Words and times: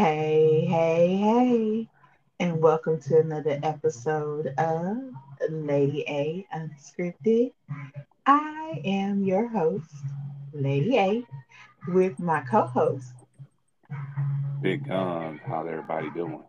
Hey, 0.00 0.64
hey, 0.66 1.16
hey, 1.16 1.88
and 2.38 2.62
welcome 2.62 3.00
to 3.02 3.18
another 3.20 3.60
episode 3.62 4.46
of 4.56 4.96
Lady 5.50 6.04
A 6.08 6.46
Unscripted. 6.54 7.52
I 8.26 8.80
am 8.84 9.24
your 9.24 9.48
host, 9.48 9.94
Lady 10.54 10.96
A, 10.98 11.26
with 11.88 12.18
my 12.18 12.40
co 12.40 12.66
host. 12.66 13.12
Big 14.62 14.86
Guns, 14.88 15.40
how's 15.46 15.68
everybody 15.68 16.10
doing? 16.10 16.44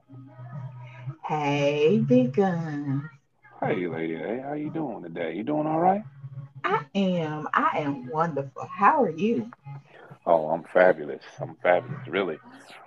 Hey, 1.26 2.00
Big 2.00 2.34
Gun. 2.34 3.10
Hey, 3.62 3.88
Lady 3.88 4.16
A, 4.16 4.42
how 4.42 4.54
you 4.54 4.70
doing 4.70 5.04
today? 5.04 5.36
You 5.36 5.44
doing 5.44 5.68
all 5.68 5.80
right? 5.80 6.04
I 6.64 6.86
am, 6.96 7.48
I 7.54 7.80
am 7.80 8.08
wonderful. 8.08 8.66
How 8.66 9.04
are 9.04 9.10
you? 9.10 9.52
Oh, 10.26 10.50
I'm 10.50 10.64
fabulous. 10.64 11.24
I'm 11.40 11.56
fabulous, 11.64 12.08
really. 12.08 12.40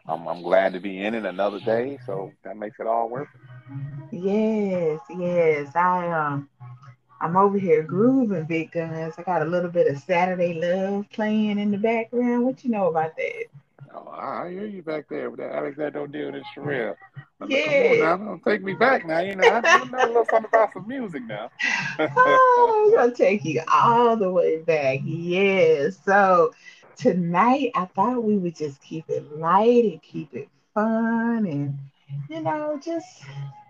I'm, 0.07 0.27
I'm 0.29 0.43
glad 0.43 0.73
to 0.75 0.81
be 0.81 1.01
in 1.03 1.15
it 1.15 1.25
another 1.25 1.61
day, 1.61 1.99
so 2.07 2.33
that 2.45 2.57
makes 2.57 2.79
it 2.81 2.87
all 2.87 3.09
worth 3.09 3.29
it. 3.35 3.41
Yes, 4.13 5.01
yes. 5.11 5.75
I 5.75 6.09
um 6.11 6.49
I'm 7.21 7.37
over 7.37 7.59
here 7.59 7.83
grooving 7.83 8.45
big 8.45 8.73
guns. 8.73 9.15
I 9.17 9.23
got 9.23 9.43
a 9.43 9.47
little 9.47 9.71
bit 9.71 9.89
of 9.89 9.99
Saturday 9.99 10.55
Love 10.55 11.07
playing 11.11 11.59
in 11.59 11.71
the 11.71 11.79
background. 11.79 12.45
What 12.45 12.65
you 12.65 12.71
know 12.71 12.89
about 12.89 13.17
that? 13.17 13.45
Oh, 13.95 14.09
I 14.11 14.51
hear 14.51 14.67
you 14.67 14.83
back 14.83 15.09
there 15.09 15.31
with 15.31 15.41
that 15.41 15.53
Alexander 15.53 16.01
O'Neal 16.01 16.35
and 16.35 16.45
Cherrelle. 16.55 16.97
Yeah. 17.47 17.65
Come 17.67 17.83
on 17.83 17.99
now, 17.99 18.41
take 18.45 18.63
me 18.63 18.75
back 18.75 19.07
now. 19.07 19.21
You 19.21 19.37
know, 19.37 19.47
I, 19.47 19.59
I 19.59 19.85
know 19.85 20.05
a 20.05 20.07
little 20.07 20.25
something 20.25 20.49
about 20.49 20.73
some 20.73 20.87
music 20.87 21.23
now. 21.27 21.51
oh, 21.99 22.85
I'm 22.89 22.95
gonna 22.95 23.15
take 23.15 23.45
you 23.45 23.63
all 23.73 24.17
the 24.17 24.31
way 24.31 24.59
back. 24.63 25.01
Yes. 25.05 25.99
So 26.05 26.53
tonight 26.97 27.71
I 27.75 27.87
thought 27.87 28.23
we 28.25 28.37
would 28.37 28.57
just 28.57 28.81
keep 28.83 29.09
it 29.09 29.37
light 29.39 29.85
and 29.85 30.03
keep 30.03 30.35
it 30.35 30.49
fun 30.75 31.47
and 31.47 31.79
you 32.29 32.43
know, 32.43 32.79
just 32.83 33.25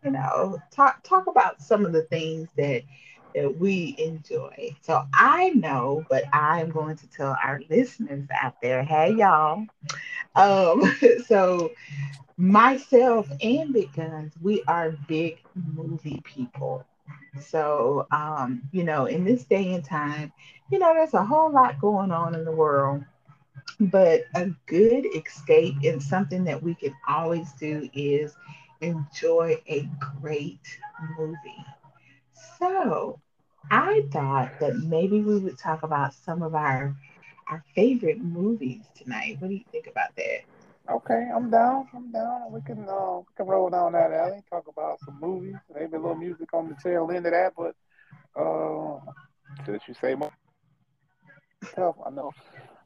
you 0.05 0.11
know, 0.11 0.59
talk 0.71 1.03
talk 1.03 1.27
about 1.27 1.61
some 1.61 1.85
of 1.85 1.93
the 1.93 2.03
things 2.03 2.49
that 2.57 2.83
that 3.35 3.59
we 3.59 3.95
enjoy. 3.99 4.77
So 4.81 5.03
I 5.15 5.51
know, 5.51 6.05
but 6.09 6.25
I'm 6.33 6.71
going 6.71 6.97
to 6.97 7.09
tell 7.09 7.37
our 7.43 7.61
listeners 7.71 8.29
out 8.43 8.55
there, 8.63 8.83
hey 8.83 9.15
y'all. 9.15 9.67
Um, 10.35 10.83
so 11.27 11.71
myself 12.37 13.29
and 13.43 13.73
Big 13.73 13.93
Guns, 13.93 14.35
we 14.41 14.63
are 14.67 14.93
big 15.09 15.39
movie 15.55 16.21
people. 16.25 16.85
So, 17.41 18.07
um, 18.11 18.63
you 18.73 18.85
know, 18.85 19.07
in 19.07 19.25
this 19.25 19.45
day 19.45 19.73
and 19.75 19.85
time, 19.85 20.33
you 20.71 20.79
know, 20.79 20.93
there's 20.95 21.15
a 21.15 21.25
whole 21.25 21.51
lot 21.53 21.81
going 21.81 22.11
on 22.11 22.35
in 22.35 22.45
the 22.45 22.53
world, 22.53 23.05
but 23.81 24.23
a 24.35 24.51
good 24.67 25.07
escape 25.15 25.77
and 25.85 26.03
something 26.03 26.45
that 26.45 26.63
we 26.63 26.75
can 26.75 26.95
always 27.09 27.53
do 27.55 27.89
is 27.95 28.37
enjoy 28.81 29.57
a 29.69 29.89
great 30.21 30.79
movie. 31.19 31.65
So, 32.59 33.21
I 33.71 34.03
thought 34.13 34.59
that 34.61 34.77
maybe 34.77 35.21
we 35.21 35.39
would 35.39 35.59
talk 35.59 35.83
about 35.83 36.15
some 36.15 36.43
of 36.43 36.55
our 36.55 36.97
our 37.49 37.63
favorite 37.75 38.21
movies 38.21 38.87
tonight. 38.95 39.37
What 39.41 39.49
do 39.49 39.55
you 39.55 39.65
think 39.71 39.87
about 39.87 40.15
that? 40.17 40.41
Okay, 40.91 41.29
I'm 41.35 41.51
down. 41.51 41.89
I'm 41.95 42.11
down. 42.13 42.53
We 42.53 42.61
can 42.63 42.89
uh, 42.89 43.19
we 43.19 43.33
can 43.37 43.47
roll 43.47 43.71
down 43.71 43.93
that 43.93 44.13
alley, 44.13 44.43
talk 44.51 44.67
about 44.69 45.01
some 45.01 45.19
movies, 45.21 45.57
maybe 45.75 45.97
a 45.97 46.01
little 46.01 46.15
music 46.17 46.53
on 46.55 46.69
the 46.69 46.77
tail 46.83 47.11
end 47.11 47.27
of 47.27 47.33
that. 47.33 47.53
But 47.57 47.75
uh, 48.41 48.99
since 49.67 49.83
you 49.89 49.95
say 49.95 50.15
more 50.15 50.33
tough, 51.75 51.97
I 52.05 52.11
know 52.11 52.33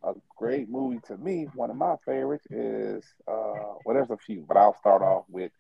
a 0.03 0.13
great 0.37 0.69
movie 0.69 1.01
to 1.07 1.17
me. 1.17 1.47
One 1.53 1.71
of 1.71 1.77
my 1.77 1.97
favorites 2.05 2.47
is 2.51 3.05
uh, 3.29 3.75
well, 3.85 3.95
there's 3.95 4.11
a 4.11 4.17
few, 4.17 4.45
but 4.47 4.57
I'll 4.57 4.77
start 4.77 5.03
off 5.03 5.25
with 5.29 5.53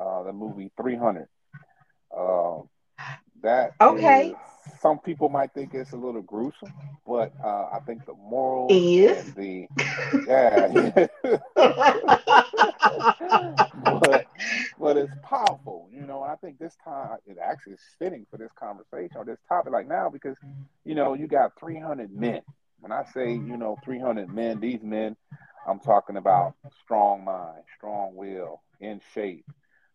uh, 0.00 0.22
the 0.24 0.32
movie 0.32 0.70
300. 0.80 1.28
Uh, 2.16 2.60
that 3.42 3.72
Okay. 3.80 4.30
is, 4.30 4.36
some 4.80 4.98
people 4.98 5.28
might 5.28 5.52
think 5.54 5.74
it's 5.74 5.92
a 5.92 5.96
little 5.96 6.22
gruesome, 6.22 6.72
but 7.06 7.32
uh, 7.42 7.66
I 7.72 7.78
think 7.86 8.04
the 8.06 8.14
moral 8.14 8.86
Is 8.98 9.06
and 9.06 9.34
the 9.34 9.66
yeah, 10.26 10.68
but 13.74 14.24
but 14.78 14.96
it's 14.96 15.14
powerful, 15.22 15.88
you 15.92 16.06
know. 16.06 16.22
I 16.22 16.36
think 16.36 16.58
this 16.58 16.76
time 16.84 17.18
it 17.26 17.36
actually 17.42 17.74
is 17.74 17.82
fitting 17.98 18.26
for 18.30 18.36
this 18.38 18.52
conversation 18.58 19.12
or 19.16 19.24
this 19.24 19.38
topic 19.48 19.72
like 19.72 19.88
now 19.88 20.08
because 20.10 20.36
you 20.84 20.94
know 20.94 21.14
you 21.14 21.26
got 21.26 21.58
300 21.58 22.12
men. 22.12 22.42
When 22.82 22.90
I 22.92 23.04
say 23.14 23.32
you 23.32 23.56
know 23.56 23.78
300 23.84 24.28
men, 24.28 24.60
these 24.60 24.82
men, 24.82 25.16
I'm 25.68 25.78
talking 25.78 26.16
about 26.16 26.54
strong 26.82 27.24
mind, 27.24 27.62
strong 27.76 28.16
will, 28.16 28.60
in 28.80 29.00
shape, 29.14 29.44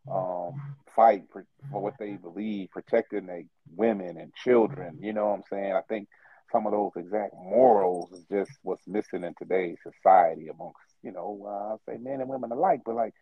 um, 0.10 0.54
fight 0.96 1.24
for, 1.32 1.46
for 1.70 1.82
what 1.82 1.96
they 2.00 2.14
believe, 2.14 2.72
protecting 2.72 3.26
their 3.26 3.44
women 3.76 4.18
and 4.18 4.34
children. 4.34 5.00
You 5.02 5.12
know 5.12 5.28
what 5.28 5.36
I'm 5.36 5.44
saying? 5.52 5.74
I 5.74 5.82
think 5.90 6.08
some 6.50 6.66
of 6.66 6.72
those 6.72 6.92
exact 6.96 7.34
morals 7.34 8.10
is 8.14 8.24
just 8.32 8.52
what's 8.64 8.88
missing 8.88 9.26
in 9.26 9.34
today's 9.38 9.78
society 9.84 10.48
amongst, 10.48 10.80
you 11.04 11.12
know, 11.12 11.46
uh, 11.46 11.74
I 11.74 11.92
say 11.92 11.98
men 12.02 12.22
and 12.22 12.30
women 12.30 12.54
alike. 12.54 12.84
But 12.86 12.96
like, 12.96 13.14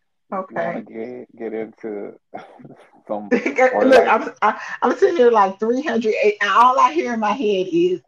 want 0.07 0.20
to 0.20 0.20
okay. 0.31 0.83
get 0.87 1.37
get 1.37 1.53
into 1.53 2.13
some 3.07 3.29
Look, 3.31 4.07
I'm 4.07 4.31
I, 4.41 4.59
I'm 4.81 4.97
sitting 4.97 5.17
here 5.17 5.31
like 5.31 5.59
300, 5.59 6.13
and 6.41 6.49
all 6.49 6.79
I 6.79 6.93
hear 6.93 7.13
in 7.13 7.19
my 7.19 7.31
head 7.31 7.67
is, 7.71 8.01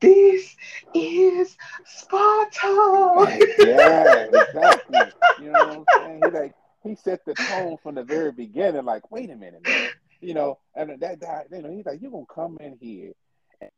"This 0.00 0.56
is 0.94 1.56
Sparta." 1.84 3.38
Yeah, 3.58 4.26
exactly. 4.32 4.98
You 5.40 5.52
know 5.52 5.66
what 5.66 5.76
I'm 5.78 5.84
saying? 6.04 6.22
He 6.24 6.30
like 6.30 6.54
he 6.82 6.94
set 6.96 7.24
the 7.24 7.34
tone 7.34 7.76
from 7.82 7.94
the 7.94 8.02
very 8.02 8.32
beginning. 8.32 8.84
Like, 8.84 9.10
wait 9.10 9.30
a 9.30 9.36
minute, 9.36 9.66
man. 9.66 9.90
You 10.20 10.34
know, 10.34 10.58
and 10.74 11.00
that 11.00 11.20
guy, 11.20 11.44
you 11.50 11.62
know, 11.62 11.70
he's 11.70 11.86
like, 11.86 12.00
you're 12.02 12.10
gonna 12.10 12.24
come 12.32 12.58
in 12.60 12.76
here 12.80 13.12
and 13.60 13.70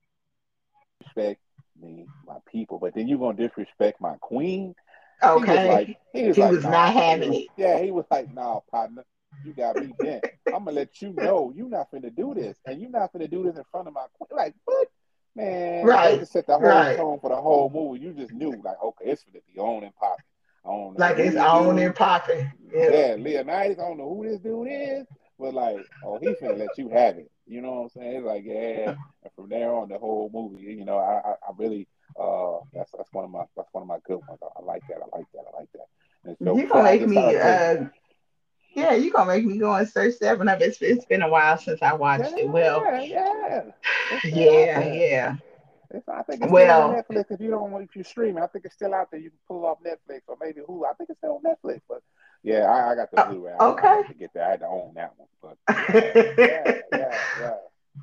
respect 1.05 1.41
me, 1.81 2.07
my 2.27 2.39
people, 2.51 2.79
but 2.79 2.95
then 2.95 3.09
you're 3.09 3.19
gonna 3.19 3.37
disrespect 3.37 4.01
my 4.01 4.17
queen. 4.21 4.75
He 5.31 5.45
was 5.47 5.63
like, 5.65 5.91
Okay, 5.91 5.99
he 6.13 6.29
was 6.29 6.37
he 6.37 6.41
like, 6.41 6.51
was 6.51 6.67
not 6.67 6.71
nah, 6.71 6.93
he 6.93 6.99
having 6.99 7.35
it. 7.35 7.49
yeah, 7.57 7.79
he 7.81 7.91
was 7.91 8.07
like, 8.11 8.33
nah, 8.33 8.61
partner, 8.71 9.05
you 9.43 9.53
got 9.55 9.79
me 9.79 9.95
bent. 10.01 10.25
I'm 10.53 10.65
gonna 10.65 10.77
let 10.77 11.01
you 11.03 11.13
know 11.13 11.53
you're 11.55 11.69
not 11.69 11.91
finna 11.91 12.15
do 12.15 12.35
this, 12.35 12.59
and 12.67 12.81
you're 12.81 12.91
not 12.91 13.13
finna 13.13 13.31
do 13.31 13.45
this 13.45 13.57
in 13.57 13.65
front 13.71 13.89
of 13.89 13.95
my 13.95 14.07
queen. 14.15 14.37
Like, 14.37 14.55
what? 14.65 14.89
Man, 15.35 16.01
that 16.01 16.13
Right, 16.13 16.19
just 16.19 16.33
set 16.33 16.47
the 16.47 16.59
whole 16.59 16.69
right. 16.69 16.97
tone 16.97 17.19
for 17.21 17.31
the 17.31 17.37
whole 17.37 17.71
movie. 17.71 18.01
You 18.05 18.13
just 18.13 18.33
knew, 18.33 18.61
like, 18.65 18.77
okay, 18.83 19.07
it's 19.11 19.25
finna 19.25 19.41
be 19.53 19.59
on 19.59 19.85
and 19.85 19.95
popping. 19.95 20.25
I 20.65 20.71
Like 20.97 21.19
it's 21.19 21.35
this 21.35 21.37
on 21.37 21.79
and 21.79 21.95
dude. 21.95 21.95
popping. 21.95 22.53
Yep. 22.73 22.93
Yeah, 22.93 23.17
Leonidas. 23.19 23.79
I 23.79 23.83
don't 23.89 23.99
know 23.99 24.09
who 24.15 24.29
this 24.29 24.41
dude 24.41 24.69
is, 24.71 25.07
but 25.39 25.55
like, 25.55 25.89
oh, 26.03 26.19
he's 26.19 26.39
finna 26.39 26.59
let 26.59 26.79
you 26.79 26.89
have 26.91 27.19
it. 27.19 27.31
You 27.47 27.61
know 27.63 27.73
what 27.73 27.83
I'm 27.83 27.89
saying? 27.91 28.17
It's 28.17 28.27
like, 28.27 28.45
yeah. 28.45 28.95
And 29.23 29.33
from 29.35 29.49
there 29.49 29.73
on, 29.73 29.89
the 29.89 29.99
whole 29.99 30.31
movie, 30.33 30.65
you 30.65 30.85
know, 30.85 30.99
I, 30.99 31.31
I, 31.31 31.33
I 31.33 31.53
really, 31.57 31.89
uh, 32.21 32.59
that's 32.73 32.91
that's 32.93 33.13
one 33.13 33.25
of 33.25 33.31
my 33.31 33.45
that's 33.57 33.69
one 33.73 33.83
of 33.83 33.89
my 33.89 33.99
good 34.05 34.21
ones. 34.27 34.41
I, 34.43 34.61
I 34.61 34.65
like 34.65 34.83
that. 34.89 34.97
I 34.97 35.17
like 35.17 35.27
that. 35.35 35.45
I 35.53 35.59
like 35.59 35.69
that. 35.73 35.87
And 36.25 36.37
so 36.43 36.57
You 36.57 36.69
gonna 36.69 36.85
make 36.85 37.07
me? 37.07 37.37
Uh, 37.37 37.87
yeah, 38.75 38.95
you 38.95 39.13
gonna 39.13 39.27
make 39.27 39.45
me 39.45 39.59
go 39.59 39.75
and 39.75 39.89
search 39.89 40.19
that 40.21 40.39
one 40.39 40.49
up. 40.49 40.61
It's 40.61 40.81
it's 40.81 41.05
been 41.05 41.23
a 41.23 41.29
while 41.29 41.59
since 41.59 41.83
I 41.83 41.93
watched 41.95 42.33
it. 42.37 42.49
Well, 42.49 42.83
yeah, 43.03 43.03
yeah, 43.03 43.63
yeah, 44.25 44.93
yeah. 44.93 45.37
It's, 45.91 46.09
I 46.09 46.23
think 46.23 46.43
it's 46.43 46.51
still 46.51 46.71
on 46.71 46.93
Well, 46.93 47.05
Netflix. 47.11 47.31
If 47.31 47.41
you 47.41 47.51
don't, 47.51 47.83
if 47.83 47.95
you 47.95 48.03
stream 48.03 48.39
it, 48.39 48.43
I 48.43 48.47
think 48.47 48.65
it's 48.65 48.75
still 48.75 48.95
out 48.95 49.11
there. 49.11 49.21
You 49.21 49.31
can 49.31 49.39
pull 49.47 49.67
off 49.67 49.79
Netflix 49.85 50.23
or 50.27 50.37
maybe 50.41 50.61
Hulu. 50.61 50.85
I 50.89 50.95
think 50.95 51.11
it's 51.11 51.19
still 51.19 51.41
on 51.45 51.53
Netflix. 51.53 51.81
But 51.89 52.03
yeah, 52.43 52.65
I, 52.65 52.93
I 52.93 52.95
got 52.95 53.11
the 53.11 53.21
uh, 53.21 53.31
Blu-ray. 53.31 53.53
I, 53.53 53.57
I 53.57 53.69
okay. 53.73 53.97
had 53.97 54.09
to 54.09 54.15
get 54.15 54.33
that. 54.35 54.47
I 54.47 54.51
had 54.53 54.61
to 54.61 54.67
own 54.67 54.95
that 54.95 55.13
one. 55.17 55.29
But 55.43 55.57
yeah, 55.95 56.37
yeah, 56.39 56.73
yeah, 56.93 57.19
yeah. 57.41 57.55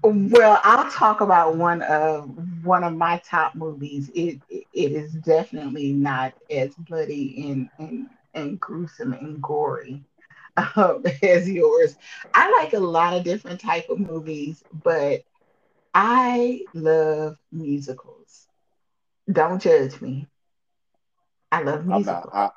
Well, 0.03 0.61
I'll 0.63 0.89
talk 0.91 1.21
about 1.21 1.57
one 1.57 1.81
of 1.81 2.29
one 2.63 2.83
of 2.83 2.93
my 2.93 3.21
top 3.25 3.55
movies. 3.55 4.09
It 4.13 4.39
it 4.49 4.67
is 4.73 5.13
definitely 5.13 5.91
not 5.91 6.33
as 6.49 6.73
bloody 6.75 7.51
and 7.51 7.69
and, 7.79 8.09
and 8.33 8.59
gruesome 8.59 9.13
and 9.13 9.41
gory 9.41 10.03
um, 10.75 11.03
as 11.23 11.49
yours. 11.49 11.95
I 12.33 12.49
like 12.61 12.73
a 12.73 12.79
lot 12.79 13.15
of 13.15 13.23
different 13.23 13.59
type 13.59 13.89
of 13.89 13.99
movies, 13.99 14.63
but 14.83 15.21
I 15.93 16.61
love 16.73 17.37
musicals. 17.51 18.47
Don't 19.31 19.61
judge 19.61 19.99
me. 20.01 20.27
I 21.51 21.63
love 21.63 21.81
I'm 21.81 21.87
not. 21.87 21.97
musicals. 21.97 22.33
I, 22.33 22.49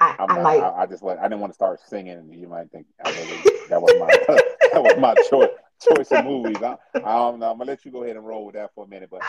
I, 0.00 0.16
I 0.18 0.42
like 0.42 0.62
I, 0.62 0.82
I 0.82 0.86
just 0.86 1.02
like. 1.02 1.18
I 1.18 1.24
didn't 1.24 1.40
want 1.40 1.52
to 1.52 1.54
start 1.56 1.80
singing. 1.86 2.32
You 2.32 2.48
might 2.48 2.70
think 2.72 2.86
I 3.04 3.10
really 3.10 3.42
that 3.68 3.80
was 3.80 3.94
my 4.00 4.06
that 4.72 4.82
was 4.82 4.96
my 4.98 5.14
choice 5.30 5.50
choice 5.80 6.12
of 6.12 6.20
movies. 6.20 6.62
I, 6.62 6.76
I 7.02 7.28
I'm 7.28 7.40
gonna 7.40 7.64
let 7.64 7.84
you 7.84 7.92
go 7.92 8.02
ahead 8.04 8.16
and 8.16 8.26
roll 8.26 8.46
with 8.46 8.54
that 8.54 8.74
for 8.74 8.84
a 8.84 8.88
minute, 8.88 9.10
but 9.10 9.24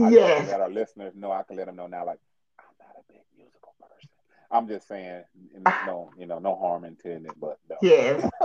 I 0.00 0.10
yes. 0.10 0.46
let 0.46 0.60
our 0.60 0.70
listeners 0.70 1.14
know. 1.16 1.32
I 1.32 1.42
can 1.42 1.56
let 1.56 1.66
them 1.66 1.76
know 1.76 1.86
now. 1.86 2.06
Like 2.06 2.20
I'm 2.58 2.74
not 2.78 2.96
a 2.98 3.12
big 3.12 3.22
musical 3.36 3.74
person. 3.80 4.10
I'm 4.50 4.68
just 4.68 4.88
saying, 4.88 5.24
no, 5.82 6.12
you 6.16 6.26
know, 6.26 6.38
no 6.38 6.56
harm 6.56 6.84
intended, 6.84 7.34
but 7.40 7.58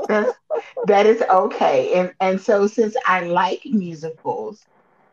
no. 0.07 0.33
that 0.85 1.05
is 1.05 1.21
okay. 1.21 1.93
And 1.93 2.13
and 2.19 2.41
so 2.41 2.67
since 2.67 2.95
I 3.05 3.21
like 3.21 3.61
musicals, 3.65 4.65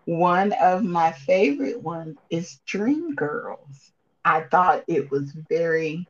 One 0.07 0.53
of 0.61 0.83
my 0.85 1.13
favorite 1.13 1.83
ones 1.83 2.19
is 2.31 2.61
Dreamgirls. 2.67 3.93
I 4.25 4.43
thought 4.51 4.85
it 4.89 5.11
was 5.11 5.33
very 5.49 6.09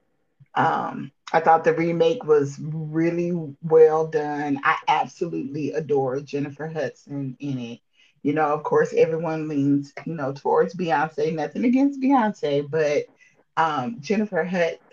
um, 0.55 1.13
I 1.33 1.41
thought 1.41 1.65
the 1.65 1.75
remake 1.75 2.25
was 2.25 2.59
really 2.61 3.33
well 3.63 4.07
done. 4.09 4.61
I 4.65 4.77
absolutely 4.89 5.73
adore 5.73 6.21
Jennifer 6.21 6.69
Hudson 6.69 7.37
in 7.41 7.59
it. 7.59 7.81
You 8.23 8.33
know, 8.35 8.47
of 8.55 8.63
course, 8.63 8.93
everyone 8.95 9.49
leans, 9.49 9.93
you 10.07 10.15
know, 10.15 10.33
towards 10.33 10.75
Beyonce. 10.75 11.35
Nothing 11.35 11.65
against 11.65 12.01
Beyonce, 12.01 12.69
but 12.71 13.05
um, 13.57 13.97
Jennifer 14.01 14.45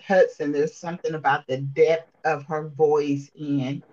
Hudson, 0.06 0.52
there's 0.52 0.78
something 0.78 1.14
about 1.14 1.48
the 1.48 1.58
depth 1.58 2.12
of 2.26 2.46
her 2.46 2.70
voice 2.70 3.30
and, 3.40 3.84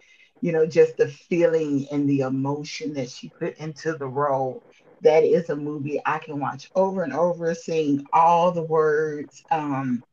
you 0.41 0.53
know, 0.53 0.67
just 0.67 0.97
the 0.97 1.09
feeling 1.09 1.87
and 1.93 2.09
the 2.09 2.21
emotion 2.21 2.95
that 2.95 3.11
she 3.11 3.31
put 3.39 3.57
into 3.59 3.95
the 3.97 4.07
role. 4.09 4.65
That 5.03 5.23
is 5.25 5.49
a 5.49 5.57
movie 5.57 6.01
I 6.05 6.19
can 6.19 6.41
watch 6.41 6.71
over 6.75 7.03
and 7.05 7.13
over, 7.13 7.55
seeing 7.55 8.05
all 8.13 8.53
the 8.53 8.63
words. 8.65 9.45
Um, 9.51 10.05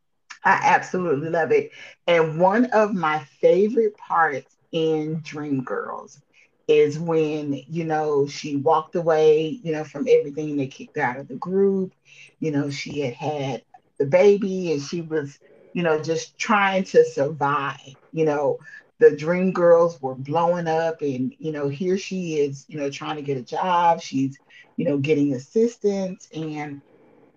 I 0.45 0.59
absolutely 0.63 1.29
love 1.29 1.51
it. 1.51 1.71
And 2.07 2.39
one 2.39 2.67
of 2.67 2.93
my 2.93 3.19
favorite 3.41 3.97
parts 3.97 4.57
in 4.71 5.21
Dreamgirls 5.21 6.19
is 6.67 6.99
when, 6.99 7.61
you 7.67 7.85
know, 7.85 8.27
she 8.27 8.57
walked 8.57 8.95
away, 8.95 9.59
you 9.63 9.73
know, 9.73 9.83
from 9.85 10.07
everything 10.09 10.57
they 10.57 10.67
kicked 10.67 10.97
out 10.97 11.17
of 11.19 11.27
the 11.27 11.35
group. 11.35 11.93
You 12.39 12.51
know, 12.51 12.69
she 12.69 13.01
had 13.01 13.15
had 13.15 13.63
the 13.99 14.05
baby 14.05 14.71
and 14.73 14.81
she 14.81 15.01
was, 15.01 15.39
you 15.73 15.83
know, 15.83 16.01
just 16.01 16.37
trying 16.37 16.83
to 16.85 17.03
survive. 17.05 17.79
You 18.11 18.25
know, 18.25 18.59
the 18.99 19.15
dream 19.15 19.51
girls 19.53 20.01
were 20.01 20.15
blowing 20.15 20.67
up 20.67 21.01
and, 21.01 21.33
you 21.39 21.51
know, 21.51 21.69
here 21.69 21.97
she 21.97 22.35
is, 22.39 22.65
you 22.67 22.77
know, 22.79 22.89
trying 22.89 23.17
to 23.17 23.23
get 23.23 23.37
a 23.37 23.43
job. 23.43 24.01
She's, 24.01 24.39
you 24.77 24.85
know, 24.85 24.97
getting 24.97 25.33
assistance 25.33 26.27
and 26.33 26.81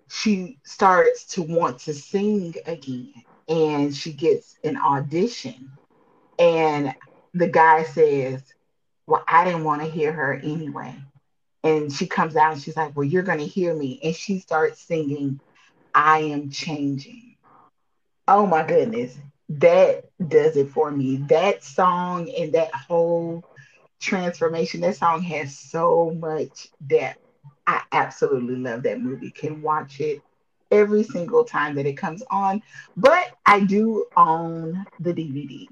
she 0.09 0.59
starts 0.63 1.25
to 1.35 1.43
want 1.43 1.79
to 1.81 1.93
sing 1.93 2.55
again 2.65 3.13
and 3.47 3.95
she 3.95 4.13
gets 4.13 4.57
an 4.63 4.77
audition. 4.77 5.77
And 6.39 6.95
the 7.33 7.47
guy 7.47 7.83
says 7.83 8.43
well 9.07 9.23
i 9.27 9.43
didn't 9.45 9.63
want 9.63 9.81
to 9.81 9.89
hear 9.89 10.11
her 10.11 10.33
anyway. 10.33 10.95
And 11.63 11.91
she 11.91 12.07
comes 12.07 12.35
out 12.35 12.53
and 12.53 12.61
she's 12.61 12.77
like 12.77 12.95
well 12.95 13.05
you're 13.05 13.23
going 13.23 13.39
to 13.39 13.47
hear 13.47 13.73
me. 13.75 13.99
And 14.03 14.15
she 14.15 14.39
starts 14.39 14.81
singing 14.81 15.41
i 15.93 16.19
am 16.19 16.49
changing. 16.51 17.35
Oh 18.27 18.45
my 18.45 18.65
goodness. 18.65 19.17
That 19.49 20.05
does 20.27 20.57
it 20.57 20.69
for 20.69 20.91
me. 20.91 21.17
That 21.29 21.63
song 21.63 22.29
and 22.37 22.53
that 22.53 22.73
whole 22.73 23.43
transformation 24.01 24.81
that 24.81 24.95
song 24.97 25.21
has 25.23 25.57
so 25.57 26.11
much 26.17 26.67
depth 26.85 27.19
I 27.69 27.83
absolutely 27.91 28.55
love 28.55 28.81
that 28.81 28.99
movie. 28.99 29.29
Can 29.29 29.61
watch 29.61 29.99
it 29.99 30.23
every 30.71 31.03
single 31.03 31.43
time 31.43 31.75
that 31.75 31.85
it 31.85 31.97
comes 31.97 32.23
on. 32.31 32.63
But 32.97 33.37
I 33.45 33.59
do 33.59 34.07
own 34.17 34.87
the 34.99 35.13
DVD. 35.13 35.67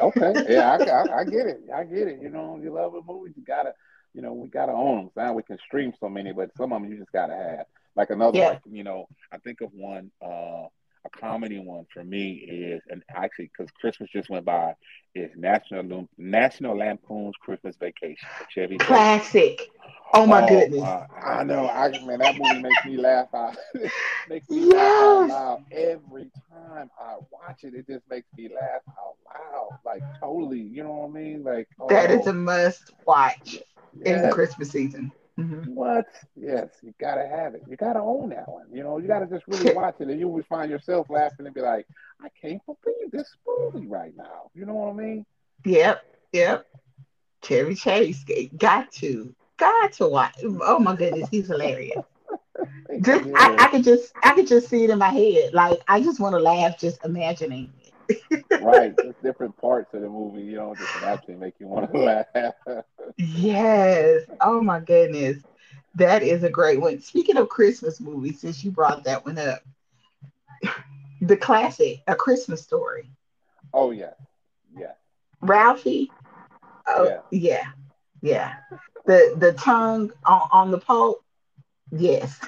okay, 0.00 0.32
yeah, 0.48 0.72
I, 0.72 0.84
I, 0.84 1.18
I, 1.20 1.24
get 1.24 1.46
it. 1.46 1.60
I 1.72 1.84
get 1.84 2.08
it. 2.08 2.20
You 2.20 2.30
know, 2.30 2.58
you 2.60 2.72
love 2.72 2.94
a 2.94 3.02
movie, 3.02 3.32
you 3.36 3.44
gotta, 3.44 3.74
you 4.12 4.22
know, 4.22 4.32
we 4.32 4.48
gotta 4.48 4.72
own 4.72 4.96
them. 4.96 5.10
Now 5.14 5.32
we 5.32 5.44
can 5.44 5.56
stream 5.64 5.92
so 6.00 6.08
many, 6.08 6.32
but 6.32 6.50
some 6.56 6.72
of 6.72 6.82
them 6.82 6.90
you 6.90 6.98
just 6.98 7.12
gotta 7.12 7.34
have. 7.34 7.66
Like 7.94 8.10
another, 8.10 8.36
yeah. 8.36 8.48
like, 8.48 8.62
you 8.68 8.82
know, 8.82 9.06
I 9.30 9.38
think 9.38 9.60
of 9.60 9.70
one. 9.72 10.10
uh 10.20 10.66
a 11.04 11.08
comedy 11.10 11.58
one 11.58 11.86
for 11.92 12.04
me 12.04 12.32
is, 12.32 12.82
and 12.88 13.02
actually 13.10 13.50
because 13.56 13.70
Christmas 13.72 14.10
just 14.10 14.28
went 14.28 14.44
by, 14.44 14.74
is 15.14 15.30
National 15.36 16.08
National 16.18 16.76
Lampoon's 16.76 17.34
Christmas 17.40 17.76
Vacation. 17.76 18.28
Chevy 18.48 18.78
Classic. 18.78 19.68
Oh 20.12 20.26
my 20.26 20.42
oh, 20.42 20.48
goodness! 20.48 20.82
Uh, 20.82 21.06
I 21.24 21.44
know. 21.44 21.68
I 21.68 21.90
man, 22.04 22.18
that 22.18 22.36
movie 22.36 22.62
makes 22.62 22.84
me 22.84 22.96
laugh 22.96 23.28
out. 23.32 23.56
makes 24.28 24.48
me 24.50 24.66
yes. 24.66 24.74
laugh 24.74 24.82
out 24.82 25.28
loud 25.28 25.64
every 25.72 26.30
time 26.50 26.90
I 27.00 27.14
watch 27.30 27.62
it. 27.62 27.74
It 27.74 27.86
just 27.86 28.02
makes 28.10 28.26
me 28.36 28.48
laugh 28.48 28.82
out 28.98 29.16
loud, 29.34 29.78
like 29.84 30.02
totally. 30.20 30.60
You 30.60 30.82
know 30.82 30.92
what 30.92 31.10
I 31.10 31.22
mean? 31.22 31.44
Like 31.44 31.68
oh. 31.78 31.88
that 31.88 32.10
is 32.10 32.26
oh. 32.26 32.30
a 32.30 32.32
must 32.34 32.92
watch 33.06 33.54
yes. 33.54 33.62
in 34.04 34.22
the 34.22 34.32
Christmas 34.32 34.70
season. 34.70 35.12
Mm-hmm. 35.38 35.74
What? 35.74 36.06
Yes, 36.36 36.68
you 36.82 36.92
gotta 37.00 37.26
have 37.26 37.54
it. 37.54 37.62
You 37.68 37.76
gotta 37.76 38.00
own 38.00 38.30
that 38.30 38.48
one. 38.48 38.66
You 38.72 38.82
know, 38.82 38.98
you 38.98 39.06
gotta 39.06 39.26
just 39.26 39.44
really 39.46 39.74
watch 39.74 39.96
it, 40.00 40.08
and 40.08 40.20
you 40.20 40.26
always 40.26 40.44
find 40.46 40.70
yourself 40.70 41.08
laughing 41.08 41.46
and 41.46 41.54
be 41.54 41.60
like, 41.60 41.86
"I 42.20 42.28
can't 42.40 42.60
believe 42.66 43.10
this 43.10 43.36
movie 43.46 43.86
right 43.86 44.12
now." 44.16 44.50
You 44.54 44.66
know 44.66 44.74
what 44.74 44.90
I 44.90 44.92
mean? 44.92 45.26
Yep, 45.64 46.04
yep. 46.32 46.66
Chevy 47.42 47.74
Chase, 47.74 48.24
got 48.56 48.92
to, 48.92 49.34
got 49.56 49.92
to 49.94 50.08
watch. 50.08 50.34
Oh 50.44 50.78
my 50.78 50.94
goodness, 50.94 51.28
he's 51.30 51.48
hilarious. 51.48 52.04
just, 53.02 53.28
I, 53.34 53.56
I 53.58 53.68
could 53.68 53.84
just, 53.84 54.12
I 54.22 54.34
could 54.34 54.46
just 54.46 54.68
see 54.68 54.84
it 54.84 54.90
in 54.90 54.98
my 54.98 55.08
head. 55.08 55.54
Like, 55.54 55.80
I 55.88 56.02
just 56.02 56.20
want 56.20 56.34
to 56.34 56.38
laugh 56.38 56.78
just 56.78 57.04
imagining 57.04 57.72
right, 58.60 58.96
just 58.96 59.22
different 59.22 59.56
parts 59.56 59.92
of 59.94 60.02
the 60.02 60.08
movie, 60.08 60.42
you 60.42 60.56
know, 60.56 60.74
just 60.74 61.00
naturally 61.02 61.38
make 61.38 61.54
you 61.58 61.66
want 61.66 61.92
to 61.92 61.98
laugh. 62.34 62.54
yes. 63.16 64.22
Oh 64.40 64.60
my 64.60 64.80
goodness. 64.80 65.42
That 65.96 66.22
is 66.22 66.44
a 66.44 66.50
great 66.50 66.80
one. 66.80 67.00
Speaking 67.00 67.36
of 67.36 67.48
Christmas 67.48 68.00
movies, 68.00 68.40
since 68.40 68.64
you 68.64 68.70
brought 68.70 69.04
that 69.04 69.24
one 69.24 69.38
up, 69.38 69.60
the 71.20 71.36
classic, 71.36 72.02
A 72.06 72.14
Christmas 72.14 72.62
Story. 72.62 73.10
Oh 73.72 73.90
yeah, 73.90 74.14
yeah. 74.76 74.92
Ralphie. 75.40 76.10
Oh 76.86 77.04
yeah, 77.04 77.20
yeah. 77.30 77.64
yeah. 78.22 78.54
The 79.06 79.34
the 79.36 79.52
tongue 79.54 80.12
on, 80.24 80.48
on 80.52 80.70
the 80.70 80.78
pole. 80.78 81.20
Yes. 81.92 82.38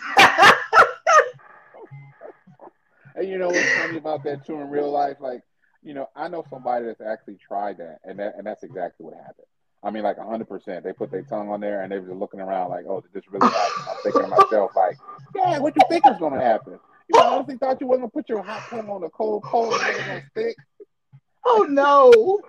and 3.16 3.28
you 3.28 3.38
know 3.38 3.48
what's 3.48 3.72
funny 3.74 3.98
about 3.98 4.22
that 4.24 4.46
too 4.46 4.54
in 4.54 4.68
real 4.68 4.90
life? 4.90 5.16
Like 5.20 5.42
you 5.82 5.94
know, 5.94 6.08
I 6.14 6.28
know 6.28 6.44
somebody 6.48 6.86
that's 6.86 7.00
actually 7.00 7.38
tried 7.46 7.78
that, 7.78 7.98
and 8.04 8.18
that, 8.18 8.34
and 8.36 8.46
that's 8.46 8.62
exactly 8.62 9.04
what 9.04 9.14
happened. 9.14 9.46
I 9.82 9.90
mean, 9.90 10.04
like 10.04 10.18
hundred 10.18 10.48
percent. 10.48 10.84
They 10.84 10.92
put 10.92 11.10
their 11.10 11.22
tongue 11.22 11.48
on 11.48 11.60
there, 11.60 11.82
and 11.82 11.90
they 11.90 11.98
were 11.98 12.06
just 12.06 12.18
looking 12.18 12.40
around 12.40 12.70
like, 12.70 12.84
"Oh, 12.88 13.00
did 13.00 13.12
this 13.12 13.24
really 13.30 13.46
happen?" 13.48 13.82
I'm 13.88 13.96
thinking 14.02 14.22
to 14.22 14.28
myself, 14.28 14.70
like, 14.76 14.96
"Yeah, 15.34 15.58
what 15.58 15.74
you 15.74 15.82
think 15.88 16.06
is 16.06 16.18
going 16.18 16.34
to 16.34 16.40
happen? 16.40 16.78
You 17.12 17.20
honestly 17.20 17.56
thought 17.56 17.80
you 17.80 17.88
wasn't 17.88 18.02
gonna 18.02 18.10
put 18.10 18.28
your 18.28 18.42
hot 18.42 18.62
tongue 18.70 18.88
on 18.88 19.02
a 19.02 19.10
cold 19.10 19.42
pole 19.42 19.74
and 19.74 19.88
it 19.88 19.96
was 19.96 20.06
gonna 20.06 20.22
stick?" 20.30 20.56
Oh 21.44 21.66
no! 21.68 22.40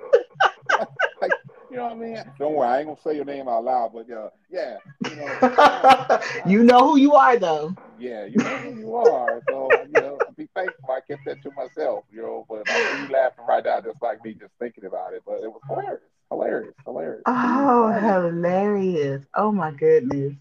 like, 1.21 1.31
you 1.71 1.77
know 1.77 1.85
what 1.85 1.93
I 1.93 1.95
mean? 1.95 2.23
Don't 2.37 2.53
worry, 2.53 2.67
I 2.67 2.77
ain't 2.79 2.87
gonna 2.87 3.01
say 3.03 3.15
your 3.15 3.25
name 3.25 3.47
out 3.47 3.63
loud, 3.63 3.91
but 3.93 4.09
uh, 4.11 4.29
yeah, 4.51 4.77
you 5.09 5.15
know, 5.15 6.19
you 6.45 6.63
know 6.63 6.91
who 6.91 6.97
you 6.97 7.13
are, 7.13 7.37
though. 7.37 7.75
Yeah, 7.97 8.25
you 8.25 8.37
know 8.37 8.57
who 8.57 8.79
you 8.79 8.95
are. 8.95 9.41
So 9.49 9.71
you 9.91 9.99
know, 9.99 10.19
thankful 10.55 10.91
I 10.91 10.99
kept 11.01 11.25
that 11.25 11.41
to 11.43 11.51
myself, 11.51 12.05
you 12.11 12.21
know. 12.21 12.45
But 12.49 12.65
I 12.69 12.79
you 12.97 13.07
laughing 13.11 13.45
right 13.45 13.63
now, 13.63 13.81
just 13.81 14.01
like 14.01 14.23
me, 14.23 14.33
just 14.33 14.53
thinking 14.59 14.85
about 14.85 15.13
it. 15.13 15.23
But 15.25 15.43
it 15.43 15.51
was 15.51 15.61
hilarious, 15.67 16.01
hilarious, 16.29 16.75
hilarious. 16.85 17.25
Oh, 17.25 17.91
hilarious! 17.91 19.25
Oh 19.35 19.51
my 19.51 19.71
goodness. 19.71 20.33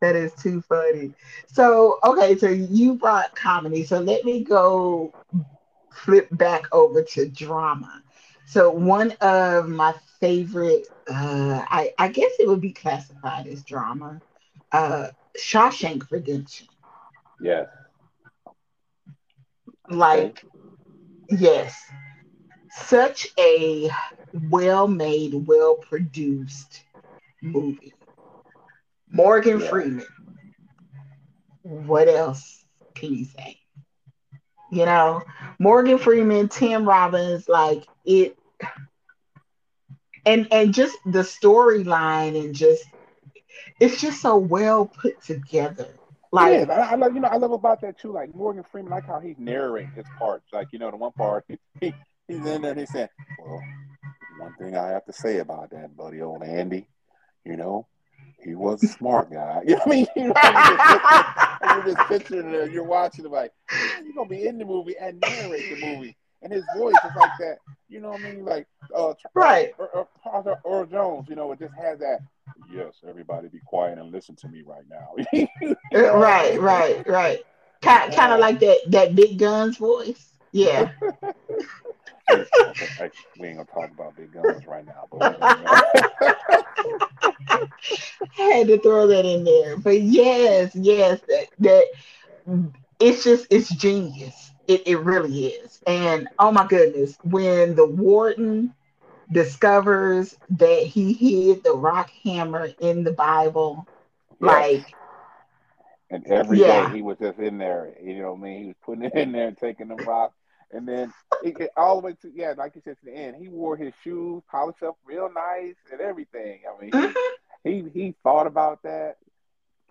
That 0.00 0.16
is 0.16 0.34
too 0.34 0.60
funny. 0.62 1.14
So, 1.48 1.98
okay, 2.04 2.36
so 2.36 2.48
you 2.48 2.94
brought 2.94 3.34
comedy. 3.34 3.84
So 3.84 4.00
let 4.00 4.24
me 4.24 4.44
go 4.44 5.14
flip 5.92 6.28
back 6.32 6.64
over 6.72 7.02
to 7.02 7.28
drama. 7.28 8.02
So 8.46 8.70
one 8.70 9.12
of 9.20 9.68
my 9.68 9.94
favorite, 10.20 10.86
uh, 11.08 11.64
I, 11.68 11.92
I 11.98 12.08
guess 12.08 12.32
it 12.38 12.48
would 12.48 12.60
be 12.60 12.72
classified 12.72 13.46
as 13.46 13.62
drama, 13.64 14.20
uh, 14.72 15.08
Shawshank 15.38 16.10
Redemption. 16.10 16.68
Yes. 17.40 17.68
Like, 19.88 20.44
yes, 21.30 21.78
such 22.70 23.28
a 23.38 23.90
well-made, 24.50 25.46
well-produced 25.46 26.82
movie. 27.42 27.94
Morgan 29.10 29.60
yeah. 29.60 29.68
Freeman. 29.68 30.06
What 31.62 32.08
else 32.08 32.64
can 32.94 33.14
you 33.14 33.24
say? 33.24 33.58
You 34.70 34.84
know, 34.84 35.22
Morgan 35.58 35.98
Freeman, 35.98 36.48
Tim 36.48 36.88
Robbins, 36.88 37.48
like 37.48 37.86
it 38.04 38.36
and 40.24 40.48
and 40.50 40.74
just 40.74 40.98
the 41.06 41.20
storyline 41.20 42.38
and 42.38 42.54
just 42.54 42.84
it's 43.80 44.00
just 44.00 44.20
so 44.20 44.36
well 44.36 44.86
put 44.86 45.22
together. 45.22 45.88
Like, 46.32 46.68
yeah, 46.68 46.74
I, 46.74 46.92
I 46.92 46.94
love 46.96 47.14
you 47.14 47.20
know 47.20 47.28
I 47.28 47.36
love 47.36 47.52
about 47.52 47.80
that 47.82 47.98
too. 47.98 48.12
Like 48.12 48.34
Morgan 48.34 48.64
Freeman, 48.70 48.90
like 48.90 49.06
how 49.06 49.20
he's 49.20 49.38
narrating 49.38 49.92
his 49.92 50.06
parts. 50.18 50.46
Like 50.52 50.68
you 50.72 50.78
know, 50.78 50.90
the 50.90 50.96
one 50.96 51.12
part 51.12 51.44
he, 51.80 51.94
he's 52.28 52.44
in 52.44 52.62
there 52.62 52.72
and 52.72 52.80
he 52.80 52.86
said, 52.86 53.10
"Well, 53.38 53.62
one 54.38 54.54
thing 54.54 54.76
I 54.76 54.88
have 54.88 55.04
to 55.06 55.12
say 55.12 55.38
about 55.38 55.70
that, 55.70 55.96
buddy, 55.96 56.20
old 56.20 56.42
Andy, 56.42 56.88
you 57.44 57.56
know, 57.56 57.86
he 58.42 58.54
was 58.54 58.82
a 58.82 58.88
smart 58.88 59.30
guy. 59.32 59.62
You 59.66 59.76
know 59.76 59.82
what 59.84 59.86
I 59.86 59.90
mean? 59.90 60.06
You 60.16 60.28
know, 60.28 61.76
you're 61.84 61.94
just 61.94 62.08
picturing 62.08 62.54
it, 62.54 62.70
you're 62.70 62.84
watching 62.84 63.24
it 63.24 63.30
like, 63.30 63.52
you're 64.04 64.14
gonna 64.14 64.28
be 64.28 64.46
in 64.46 64.58
the 64.58 64.64
movie 64.64 64.94
and 65.00 65.20
narrate 65.20 65.70
the 65.70 65.86
movie. 65.86 66.16
and 66.42 66.52
his 66.52 66.64
voice 66.76 66.94
is 66.94 67.16
like 67.16 67.30
that. 67.40 67.58
You 67.88 68.00
know 68.00 68.10
what 68.10 68.20
I 68.20 68.32
mean? 68.32 68.44
Like 68.44 68.66
uh, 68.94 69.14
right. 69.34 69.72
Or, 69.78 69.88
or, 69.88 70.08
Arthur 70.24 70.56
Earl 70.64 70.86
Jones. 70.86 71.28
You 71.28 71.36
know, 71.36 71.50
it 71.52 71.58
just 71.58 71.74
has 71.74 71.98
that. 72.00 72.20
Yes, 72.70 72.94
everybody, 73.08 73.48
be 73.48 73.60
quiet 73.64 73.98
and 73.98 74.12
listen 74.12 74.36
to 74.36 74.48
me 74.48 74.62
right 74.62 74.84
now. 74.88 75.14
Uh, 75.94 76.16
right, 76.16 76.60
right, 76.60 77.06
right. 77.06 77.40
Kind, 77.80 78.12
kind 78.12 78.32
of 78.32 78.40
like 78.40 78.58
that 78.60 78.78
that 78.88 79.14
big 79.14 79.38
guns 79.38 79.76
voice. 79.78 80.32
Yeah. 80.52 80.90
we 82.28 83.48
ain't 83.48 83.58
gonna 83.58 83.64
talk 83.72 83.90
about 83.90 84.16
big 84.16 84.32
guns 84.32 84.66
right 84.66 84.84
now, 84.84 85.06
but 85.10 85.38
I 88.38 88.42
had 88.42 88.66
to 88.66 88.78
throw 88.80 89.06
that 89.06 89.24
in 89.24 89.44
there. 89.44 89.76
But 89.76 90.00
yes, 90.00 90.74
yes, 90.74 91.20
that, 91.28 91.46
that 91.60 91.84
it's 92.98 93.24
just 93.24 93.46
it's 93.50 93.68
genius. 93.74 94.50
It, 94.66 94.82
it 94.86 94.98
really 94.98 95.46
is. 95.46 95.80
And 95.86 96.28
oh 96.38 96.50
my 96.50 96.66
goodness, 96.66 97.16
when 97.22 97.76
the 97.76 97.86
warden 97.86 98.74
discovers 99.30 100.36
that 100.50 100.82
he 100.82 101.12
hid 101.12 101.64
the 101.64 101.72
rock 101.72 102.10
hammer 102.24 102.70
in 102.80 103.04
the 103.04 103.12
Bible, 103.12 103.86
like 104.40 104.94
and 106.10 106.26
every 106.26 106.60
yeah. 106.60 106.88
day 106.88 106.96
he 106.96 107.02
was 107.02 107.18
just 107.18 107.38
in 107.38 107.58
there, 107.58 107.92
you 108.02 108.18
know 108.18 108.32
what 108.32 108.40
I 108.40 108.42
mean? 108.42 108.60
He 108.60 108.66
was 108.68 108.76
putting 108.84 109.04
it 109.04 109.14
in 109.14 109.32
there 109.32 109.48
and 109.48 109.58
taking 109.58 109.88
the 109.88 109.96
rock. 109.96 110.32
And 110.72 110.86
then 110.86 111.12
it, 111.44 111.70
all 111.76 112.00
the 112.00 112.06
way 112.06 112.16
to 112.22 112.32
yeah, 112.34 112.54
like 112.56 112.74
you 112.74 112.82
said 112.84 112.96
to 112.98 113.04
the 113.04 113.14
end, 113.14 113.36
he 113.36 113.48
wore 113.48 113.76
his 113.76 113.92
shoes, 114.02 114.42
polished 114.50 114.82
up 114.82 114.96
real 115.04 115.30
nice 115.32 115.76
and 115.92 116.00
everything. 116.00 116.60
I 116.68 116.80
mean, 116.80 116.90
mm-hmm. 116.90 117.12
he, 117.62 117.88
he 117.94 118.00
he 118.00 118.14
thought 118.24 118.48
about 118.48 118.82
that, 118.82 119.16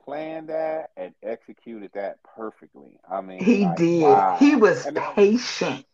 planned 0.04 0.50
that, 0.50 0.92
and 0.98 1.14
executed 1.24 1.92
that 1.94 2.18
perfectly. 2.36 3.00
I 3.10 3.22
mean, 3.22 3.44
he 3.44 3.66
like, 3.66 3.78
did. 3.78 4.04
Wow. 4.04 4.36
He 4.38 4.56
was 4.56 4.86
patient. 5.16 5.86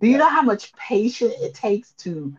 Do 0.00 0.06
you 0.06 0.16
know 0.16 0.28
how 0.28 0.42
much 0.42 0.72
patience 0.74 1.34
it 1.40 1.54
takes 1.54 1.90
to 1.98 2.34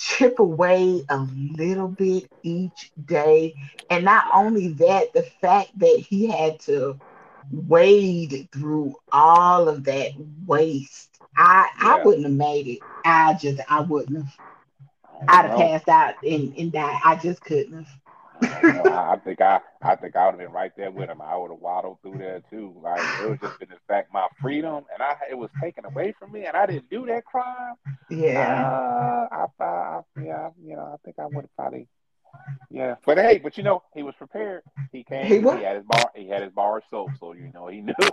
chip 0.00 0.40
away 0.40 1.04
a 1.10 1.18
little 1.58 1.88
bit 1.88 2.24
each 2.42 2.92
day? 3.04 3.54
And 3.90 4.04
not 4.04 4.24
only 4.34 4.68
that, 4.74 5.12
the 5.14 5.22
fact 5.40 5.78
that 5.78 6.04
he 6.08 6.28
had 6.28 6.60
to 6.60 7.00
wade 7.50 8.48
through 8.52 8.96
all 9.12 9.68
of 9.68 9.84
that 9.84 10.12
waste. 10.46 11.20
I 11.36 11.68
yeah. 11.80 11.96
I 11.96 12.04
wouldn't 12.04 12.26
have 12.26 12.34
made 12.34 12.68
it. 12.68 12.80
I 13.04 13.34
just 13.34 13.60
I 13.68 13.80
wouldn't 13.80 14.18
have. 14.18 14.34
I'd 15.28 15.46
have 15.46 15.56
passed 15.56 15.88
out 15.88 16.14
and, 16.22 16.54
and 16.56 16.72
died. 16.72 17.00
I 17.04 17.16
just 17.16 17.42
couldn't 17.42 17.74
have. 17.74 17.88
I, 18.42 19.12
I 19.12 19.16
think 19.24 19.40
I, 19.40 19.60
I 19.82 19.96
think 19.96 20.16
I 20.16 20.26
would 20.26 20.32
have 20.32 20.38
been 20.38 20.52
right 20.52 20.72
there 20.76 20.90
with 20.90 21.08
him. 21.08 21.20
I 21.20 21.36
would 21.36 21.50
have 21.50 21.60
waddled 21.60 21.98
through 22.02 22.18
there 22.18 22.42
too. 22.50 22.74
Like 22.82 23.00
it 23.22 23.28
was 23.28 23.38
just 23.40 23.60
in 23.60 23.68
fact 23.88 24.12
my 24.12 24.26
freedom, 24.40 24.84
and 24.92 25.02
I 25.02 25.16
it 25.30 25.36
was 25.36 25.50
taken 25.60 25.84
away 25.84 26.14
from 26.18 26.32
me, 26.32 26.46
and 26.46 26.56
I 26.56 26.66
didn't 26.66 26.90
do 26.90 27.06
that 27.06 27.24
crime. 27.24 27.74
Yeah. 28.10 28.70
Uh, 29.30 29.46
I, 29.60 29.64
I, 29.64 30.00
yeah, 30.22 30.50
you 30.62 30.76
know, 30.76 30.92
I 30.92 30.96
think 31.04 31.18
I 31.18 31.26
would 31.26 31.42
have 31.42 31.56
probably. 31.56 31.88
Yeah, 32.70 32.94
but 33.04 33.18
hey, 33.18 33.38
but 33.38 33.56
you 33.56 33.64
know, 33.64 33.82
he 33.92 34.04
was 34.04 34.14
prepared. 34.16 34.62
He 34.92 35.02
came. 35.02 35.26
He, 35.26 35.38
he 35.38 35.64
had 35.64 35.76
his 35.76 35.84
bar. 35.84 36.10
He 36.14 36.28
had 36.28 36.42
his 36.42 36.52
bar 36.52 36.78
of 36.78 36.84
soap, 36.88 37.10
so 37.18 37.32
you 37.32 37.50
know 37.52 37.66
he 37.66 37.80
knew. 37.80 37.94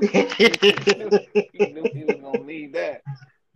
he, 0.00 0.48
knew 0.94 1.10
he 1.52 1.72
knew 1.72 1.90
he 1.92 2.04
was 2.04 2.20
gonna 2.22 2.44
need 2.44 2.74
that. 2.74 3.02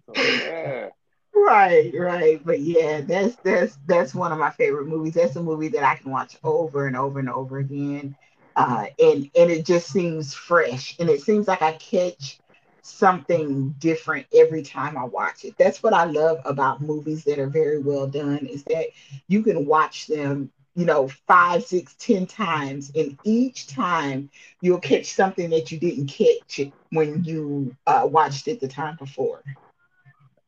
So 0.07 0.21
yeah. 0.21 0.89
Right, 1.35 1.93
right. 1.97 2.41
But 2.45 2.61
yeah, 2.61 3.01
that's 3.03 3.37
that's 3.37 3.79
that's 3.87 4.15
one 4.15 4.33
of 4.33 4.39
my 4.39 4.51
favorite 4.51 4.87
movies. 4.87 5.15
That's 5.15 5.37
a 5.37 5.43
movie 5.43 5.69
that 5.69 5.85
I 5.85 5.97
can 5.97 6.11
watch 6.11 6.37
over 6.45 6.87
and 6.87 6.97
over 6.97 7.19
and 7.19 7.31
over 7.31 7.59
again. 7.59 8.17
Uh, 8.57 8.87
and 8.99 9.31
and 9.37 9.51
it 9.51 9.65
just 9.65 9.89
seems 9.89 10.35
fresh 10.35 10.97
and 10.99 11.09
it 11.09 11.23
seems 11.23 11.47
like 11.49 11.63
I 11.63 11.73
catch 11.73 12.41
something 12.83 13.71
different 13.79 14.27
every 14.35 14.63
time 14.63 14.97
I 14.99 15.05
watch 15.05 15.45
it. 15.45 15.55
That's 15.59 15.83
what 15.83 15.93
I 15.93 16.05
love 16.05 16.41
about 16.45 16.83
movies 16.83 17.25
that 17.25 17.39
are 17.39 17.47
very 17.49 17.79
well 17.79 18.07
done 18.09 18.47
is 18.47 18.65
that 18.65 18.87
you 19.29 19.43
can 19.43 19.67
watch 19.67 20.07
them, 20.09 20.51
you 20.75 20.85
know, 20.85 21.09
five, 21.29 21.65
six, 21.65 21.95
ten 21.95 22.27
times, 22.27 22.91
and 22.95 23.17
each 23.23 23.69
time 23.69 24.31
you'll 24.61 24.81
catch 24.81 25.07
something 25.13 25.51
that 25.51 25.71
you 25.71 25.79
didn't 25.79 26.09
catch 26.09 26.61
when 26.91 27.23
you 27.25 27.77
uh, 27.87 28.03
watched 28.11 28.49
it 28.49 28.61
the 28.61 28.69
time 28.69 28.97
before. 28.97 29.43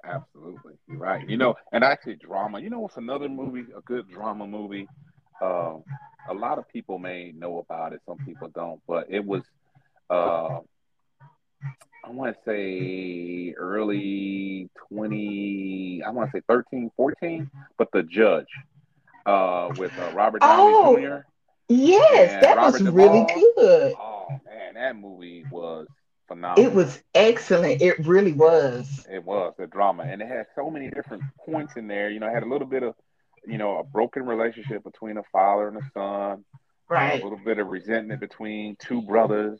Absolutely, 0.05 0.75
you're 0.89 0.99
right. 0.99 1.29
You 1.29 1.37
know, 1.37 1.55
and 1.73 1.85
actually, 1.85 2.17
drama. 2.17 2.61
You 2.61 2.71
know, 2.71 2.81
what's 2.81 2.97
another 2.97 3.29
movie, 3.29 3.67
a 3.77 3.81
good 3.83 4.09
drama 4.09 4.47
movie. 4.47 4.89
Uh, 5.41 5.77
a 6.29 6.35
lot 6.35 6.59
of 6.59 6.69
people 6.69 6.99
may 6.99 7.33
know 7.33 7.59
about 7.59 7.93
it. 7.93 8.01
Some 8.07 8.19
people 8.19 8.49
don't, 8.49 8.81
but 8.87 9.07
it 9.11 9.25
was. 9.25 9.43
Uh, 10.11 10.61
I 12.05 12.11
want 12.11 12.35
to 12.35 12.41
say 12.45 13.55
early 13.57 14.69
20, 14.89 16.03
I 16.05 16.11
want 16.11 16.33
to 16.33 16.39
say 16.39 16.43
13, 16.49 16.91
14, 16.97 17.49
but 17.79 17.89
The 17.93 18.03
Judge 18.03 18.49
uh, 19.25 19.71
with 19.77 19.93
uh, 19.97 20.11
Robert 20.13 20.41
Downey 20.41 20.75
oh, 20.75 20.97
Jr. 20.97 21.27
Yes, 21.69 22.43
that 22.43 22.57
Robert 22.57 22.83
was 22.83 22.91
really 22.91 23.25
good. 23.57 23.95
Oh, 23.99 24.27
man, 24.45 24.75
that 24.75 24.97
movie 24.97 25.45
was 25.51 25.87
phenomenal. 26.35 26.65
It 26.65 26.75
was 26.75 27.03
excellent. 27.15 27.83
It 27.83 28.07
really 28.07 28.33
was. 28.33 29.07
It 29.11 29.25
was 29.25 29.55
the 29.59 29.67
drama, 29.67 30.05
and 30.05 30.23
it 30.23 30.29
had 30.29 30.47
so 30.55 30.71
many 30.71 30.91
different 30.91 31.23
points 31.45 31.77
in 31.77 31.87
there. 31.87 32.11
You 32.11 32.21
know, 32.21 32.29
it 32.29 32.35
had 32.35 32.43
a 32.43 32.49
little 32.49 32.67
bit 32.67 32.83
of, 32.83 32.95
you 33.47 33.59
know, 33.59 33.79
a 33.79 33.85
broken 33.85 34.25
relationship 34.25 34.85
between 34.85 35.17
a 35.19 35.23
father 35.33 35.69
and 35.69 35.77
a 35.77 35.91
son. 35.95 36.45
Right. 36.89 37.21
A 37.21 37.25
little 37.25 37.41
bit 37.43 37.59
of 37.59 37.69
resentment 37.69 38.21
between 38.21 38.77
two 38.77 39.03
brothers. 39.03 39.59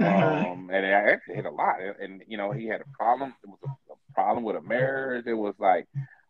Mm-hmm. 0.00 0.50
Um, 0.50 0.70
and 0.72 0.86
it 0.86 0.90
actually 0.90 1.36
hit 1.36 1.44
a 1.44 1.50
lot. 1.50 1.76
And 2.00 2.22
you 2.26 2.36
know, 2.36 2.50
he 2.50 2.66
had 2.66 2.80
a 2.80 2.96
problem. 2.96 3.34
It 3.44 3.48
was 3.50 3.58
a, 3.64 3.92
a 3.92 4.14
problem 4.14 4.44
with 4.44 4.56
a 4.56 4.62
marriage. 4.62 5.26
It 5.26 5.34
was 5.34 5.54
like, 5.58 5.86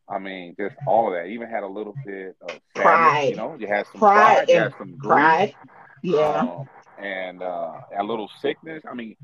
I 0.08 0.18
mean, 0.18 0.56
just 0.58 0.74
all 0.86 1.08
of 1.08 1.14
that. 1.14 1.26
Even 1.28 1.48
had 1.48 1.62
a 1.62 1.68
little 1.68 1.94
bit 2.04 2.36
of 2.42 2.50
sadness, 2.50 2.62
pride. 2.74 3.28
You 3.30 3.36
know, 3.36 3.56
you 3.58 3.68
had 3.68 3.86
some 3.92 4.00
pride, 4.00 4.34
pride 4.34 4.48
you 4.48 4.56
had 4.56 4.74
some 4.78 4.96
grief. 4.96 5.02
Pride. 5.02 5.54
Yeah. 6.02 6.18
Um, 6.18 6.68
and 7.02 7.42
uh, 7.42 7.72
a 7.98 8.02
little 8.02 8.30
sickness. 8.40 8.82
I 8.88 8.94
mean, 8.94 9.16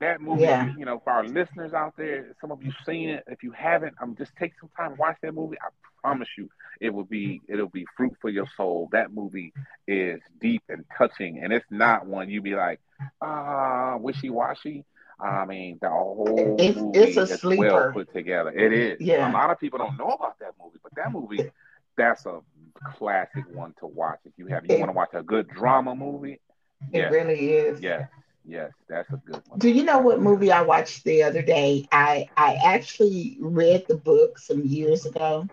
that 0.00 0.20
movie, 0.20 0.42
yeah. 0.42 0.72
you 0.78 0.84
know, 0.84 1.00
for 1.02 1.10
our 1.12 1.24
listeners 1.24 1.72
out 1.74 1.94
there, 1.96 2.34
some 2.40 2.52
of 2.52 2.62
you 2.62 2.72
seen 2.86 3.10
it. 3.10 3.24
If 3.26 3.42
you 3.42 3.50
haven't, 3.50 3.94
I'm 4.00 4.10
um, 4.10 4.16
just 4.16 4.32
take 4.38 4.52
some 4.60 4.70
time 4.76 4.96
watch 4.96 5.16
that 5.22 5.34
movie. 5.34 5.56
I 5.60 5.68
promise 6.00 6.28
you, 6.38 6.48
it 6.80 6.92
will 6.92 7.04
be 7.04 7.40
it'll 7.48 7.68
be 7.68 7.86
fruit 7.96 8.14
for 8.20 8.30
your 8.30 8.46
soul. 8.56 8.88
That 8.92 9.12
movie 9.12 9.52
is 9.88 10.20
deep 10.40 10.62
and 10.68 10.84
touching, 10.96 11.40
and 11.42 11.52
it's 11.52 11.66
not 11.70 12.06
one 12.06 12.30
you'd 12.30 12.44
be 12.44 12.54
like, 12.54 12.80
ah, 13.20 13.96
wishy 13.98 14.30
washy. 14.30 14.84
I 15.20 15.44
mean, 15.44 15.78
the 15.80 15.88
whole 15.88 16.56
it's, 16.58 16.76
movie 16.76 16.98
it's 16.98 17.16
a 17.16 17.22
is 17.22 17.40
sleeper. 17.40 17.62
well 17.62 17.92
put 17.92 18.12
together. 18.12 18.50
It 18.50 18.72
is. 18.72 19.00
Yeah. 19.00 19.30
A 19.30 19.32
lot 19.32 19.50
of 19.50 19.58
people 19.58 19.78
don't 19.78 19.96
know 19.96 20.08
about 20.08 20.38
that 20.40 20.52
movie, 20.62 20.78
but 20.82 20.92
that 20.96 21.12
movie, 21.12 21.50
that's 21.96 22.26
a 22.26 22.40
classic 22.96 23.44
one 23.52 23.74
to 23.78 23.86
watch 23.86 24.18
if 24.24 24.32
you 24.36 24.46
have. 24.48 24.64
You 24.68 24.78
want 24.78 24.90
to 24.90 24.96
watch 24.96 25.10
a 25.12 25.22
good 25.22 25.48
drama 25.48 25.94
movie 25.94 26.40
it 26.92 26.98
yes. 26.98 27.12
really 27.12 27.50
is. 27.52 27.80
Yes. 27.80 28.08
Yes, 28.46 28.72
that's 28.88 29.10
a 29.10 29.16
good 29.24 29.42
one. 29.48 29.58
Do 29.58 29.70
you 29.70 29.84
know 29.84 29.98
what 29.98 30.20
movie 30.20 30.52
I 30.52 30.60
watched 30.60 31.04
the 31.04 31.22
other 31.22 31.40
day? 31.40 31.88
I 31.90 32.28
I 32.36 32.56
actually 32.62 33.38
read 33.40 33.86
the 33.88 33.96
book 33.96 34.38
some 34.38 34.64
years 34.64 35.06
ago. 35.06 35.48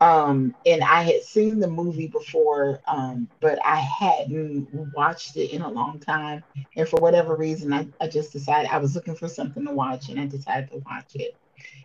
Um, 0.00 0.54
and 0.64 0.82
I 0.84 1.02
had 1.02 1.22
seen 1.22 1.58
the 1.58 1.68
movie 1.68 2.06
before, 2.06 2.80
um, 2.86 3.28
but 3.40 3.58
I 3.64 3.76
hadn't 3.76 4.68
watched 4.94 5.36
it 5.36 5.50
in 5.50 5.62
a 5.62 5.68
long 5.68 5.98
time. 5.98 6.44
And 6.76 6.88
for 6.88 7.00
whatever 7.00 7.34
reason, 7.34 7.72
I, 7.72 7.88
I 8.00 8.06
just 8.06 8.32
decided 8.32 8.70
I 8.70 8.78
was 8.78 8.94
looking 8.94 9.16
for 9.16 9.28
something 9.28 9.66
to 9.66 9.72
watch 9.72 10.08
and 10.08 10.20
I 10.20 10.26
decided 10.26 10.70
to 10.70 10.78
watch 10.86 11.16
it. 11.16 11.36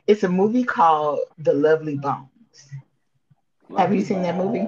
It's 0.05 0.23
a 0.23 0.29
movie 0.29 0.63
called 0.63 1.21
The 1.39 1.53
Lovely 1.53 1.95
Bones. 1.95 2.29
Lovely 3.67 3.81
Have 3.81 3.95
you 3.95 4.01
seen 4.01 4.21
that 4.21 4.37
movie? 4.37 4.67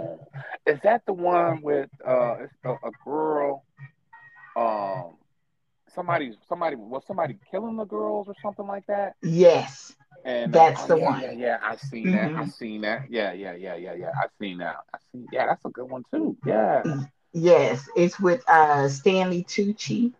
Is 0.65 0.79
that 0.83 1.05
the 1.05 1.13
one 1.13 1.61
with 1.61 1.89
uh, 2.05 2.37
a, 2.63 2.71
a 2.71 2.91
girl 3.03 3.63
um 4.55 5.15
somebody 5.93 6.33
somebody 6.47 6.75
was 6.75 7.03
somebody 7.07 7.37
killing 7.49 7.77
the 7.77 7.85
girls 7.85 8.27
or 8.27 8.35
something 8.41 8.67
like 8.67 8.85
that. 8.87 9.15
Yes. 9.21 9.95
And 10.23 10.51
that's 10.51 10.83
uh, 10.83 10.87
the 10.87 10.97
yeah, 10.97 11.05
one. 11.05 11.21
Yeah, 11.21 11.31
yeah, 11.31 11.57
I 11.61 11.75
seen 11.75 12.07
mm-hmm. 12.07 12.33
that. 12.35 12.41
I 12.41 12.47
seen 12.47 12.81
that. 12.81 13.09
Yeah, 13.09 13.33
yeah, 13.33 13.53
yeah, 13.53 13.75
yeah, 13.75 13.93
yeah. 13.93 14.11
I 14.15 14.27
seen 14.39 14.57
that. 14.59 14.77
I 14.93 14.97
seen. 15.11 15.27
Yeah, 15.31 15.47
that's 15.47 15.63
a 15.65 15.69
good 15.69 15.89
one 15.89 16.03
too. 16.13 16.37
Yeah. 16.45 16.83
Yes, 17.33 17.87
it's 17.95 18.19
with 18.19 18.47
uh 18.49 18.87
Stanley 18.89 19.43
Tucci. 19.43 20.13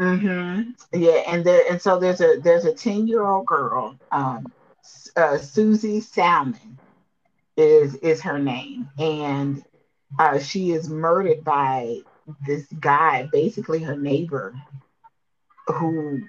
Mm-hmm. 0.00 0.70
Yeah, 0.92 1.22
and 1.28 1.44
there 1.44 1.64
and 1.70 1.80
so 1.80 1.98
there's 1.98 2.20
a 2.20 2.38
there's 2.42 2.64
a 2.64 2.72
ten 2.72 3.06
year 3.06 3.26
old 3.26 3.46
girl, 3.46 3.96
um, 4.10 4.50
uh, 5.16 5.38
Susie 5.38 6.00
Salmon, 6.00 6.78
is 7.58 7.94
is 7.96 8.22
her 8.22 8.38
name, 8.38 8.88
and 8.98 9.62
uh, 10.18 10.38
she 10.38 10.70
is 10.70 10.88
murdered 10.88 11.44
by 11.44 11.98
this 12.46 12.66
guy, 12.80 13.28
basically 13.32 13.82
her 13.82 13.96
neighbor, 13.96 14.54
who, 15.66 16.20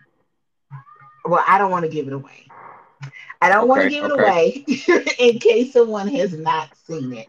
well, 1.25 1.43
I 1.47 1.57
don't 1.57 1.71
want 1.71 1.85
to 1.85 1.91
give 1.91 2.07
it 2.07 2.13
away. 2.13 2.47
I 3.41 3.49
don't 3.49 3.59
okay, 3.59 3.67
want 3.67 3.81
to 3.83 3.89
give 3.89 4.03
okay. 4.05 4.63
it 4.67 4.89
away 4.89 5.05
in 5.19 5.39
case 5.39 5.73
someone 5.73 6.07
has 6.09 6.33
not 6.33 6.75
seen 6.85 7.13
it. 7.13 7.27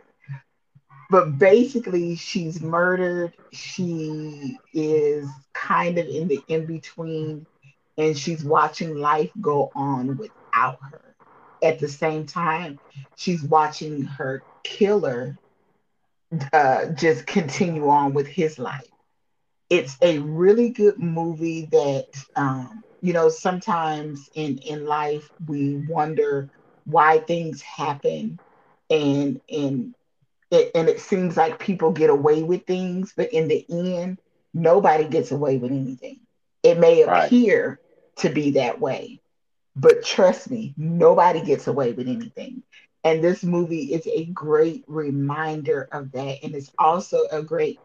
But 1.10 1.38
basically, 1.38 2.16
she's 2.16 2.60
murdered. 2.60 3.32
She 3.52 4.58
is 4.72 5.28
kind 5.52 5.98
of 5.98 6.06
in 6.06 6.28
the 6.28 6.40
in 6.48 6.66
between 6.66 7.46
and 8.00 8.16
she's 8.16 8.42
watching 8.42 8.96
life 8.96 9.30
go 9.40 9.70
on 9.74 10.16
without 10.16 10.78
her. 10.90 11.09
At 11.62 11.78
the 11.78 11.88
same 11.88 12.26
time, 12.26 12.80
she's 13.16 13.42
watching 13.42 14.02
her 14.02 14.44
killer 14.64 15.38
uh, 16.52 16.86
just 16.86 17.26
continue 17.26 17.88
on 17.88 18.14
with 18.14 18.26
his 18.26 18.58
life. 18.58 18.86
It's 19.68 19.96
a 20.02 20.18
really 20.18 20.70
good 20.70 20.98
movie 20.98 21.66
that, 21.72 22.06
um, 22.36 22.82
you 23.00 23.12
know, 23.12 23.28
sometimes 23.28 24.28
in, 24.34 24.58
in 24.58 24.86
life 24.86 25.30
we 25.46 25.76
wonder 25.88 26.50
why 26.84 27.18
things 27.18 27.62
happen 27.62 28.38
and 28.88 29.40
and 29.48 29.94
it, 30.50 30.72
and 30.74 30.88
it 30.88 31.00
seems 31.00 31.36
like 31.36 31.58
people 31.60 31.92
get 31.92 32.10
away 32.10 32.42
with 32.42 32.66
things, 32.66 33.12
but 33.16 33.32
in 33.32 33.48
the 33.48 33.64
end, 33.70 34.18
nobody 34.52 35.06
gets 35.06 35.30
away 35.30 35.58
with 35.58 35.70
anything. 35.70 36.20
It 36.62 36.78
may 36.78 37.02
appear 37.02 37.68
right. 37.68 37.78
to 38.16 38.28
be 38.30 38.52
that 38.52 38.80
way, 38.80 39.19
but 39.80 40.04
trust 40.04 40.50
me, 40.50 40.74
nobody 40.78 41.42
gets 41.42 41.68
away 41.68 41.92
with 41.92 42.08
anything. 42.08 42.62
And 43.04 43.24
this 43.24 43.44
movie 43.44 43.94
is 43.94 44.06
a 44.06 44.26
great 44.26 44.84
reminder 44.88 45.88
of 45.92 46.12
that. 46.12 46.38
And 46.44 46.54
it's 46.54 46.72
also 46.78 47.20
a 47.32 47.42
great, 47.42 47.80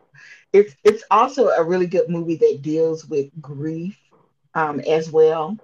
it's 0.54 0.75
it's 0.84 1.04
also 1.12 1.50
a 1.50 1.64
really 1.64 1.88
good 1.88 2.10
movie 2.10 2.38
that 2.38 2.62
deals 2.62 3.06
with 3.06 3.30
grief 3.42 3.98
um, 4.56 4.80
as 4.82 5.12
well 5.12 5.60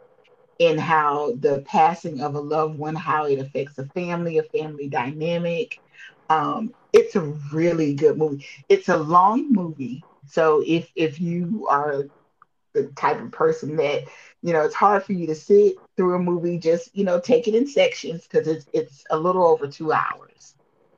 in 0.60 0.78
how 0.78 1.34
the 1.40 1.64
passing 1.68 2.22
of 2.22 2.36
a 2.36 2.40
loved 2.40 2.78
one, 2.78 2.96
how 2.96 3.26
it 3.26 3.40
affects 3.40 3.78
a 3.80 3.86
family, 3.88 4.38
a 4.38 4.44
family 4.44 4.90
dynamic. 4.90 5.80
Um, 6.30 6.74
it's 6.94 7.16
a 7.16 7.22
really 7.54 7.96
good 7.96 8.18
movie. 8.18 8.46
It's 8.70 8.90
a 8.90 8.98
long 8.98 9.52
movie, 9.52 10.06
so 10.26 10.64
if 10.66 10.92
if 10.96 11.20
you 11.20 11.68
are 11.70 12.06
the 12.74 12.88
type 12.96 13.22
of 13.22 13.32
person 13.32 13.76
that 13.78 14.04
you 14.42 14.54
know 14.54 14.64
it's 14.64 14.76
hard 14.76 15.04
for 15.04 15.14
you 15.14 15.28
to 15.28 15.36
sit 15.36 15.76
through 15.98 16.16
a 16.16 16.20
movie, 16.20 16.58
just 16.58 16.96
you 16.96 17.04
know 17.04 17.20
take 17.20 17.48
it 17.48 17.56
in 17.56 17.68
sections 17.68 18.28
because 18.28 18.48
it's 18.48 18.66
it's 18.74 19.04
a 19.10 19.18
little 19.18 19.46
over 19.46 19.68
two 19.68 19.92
hours. 19.92 20.56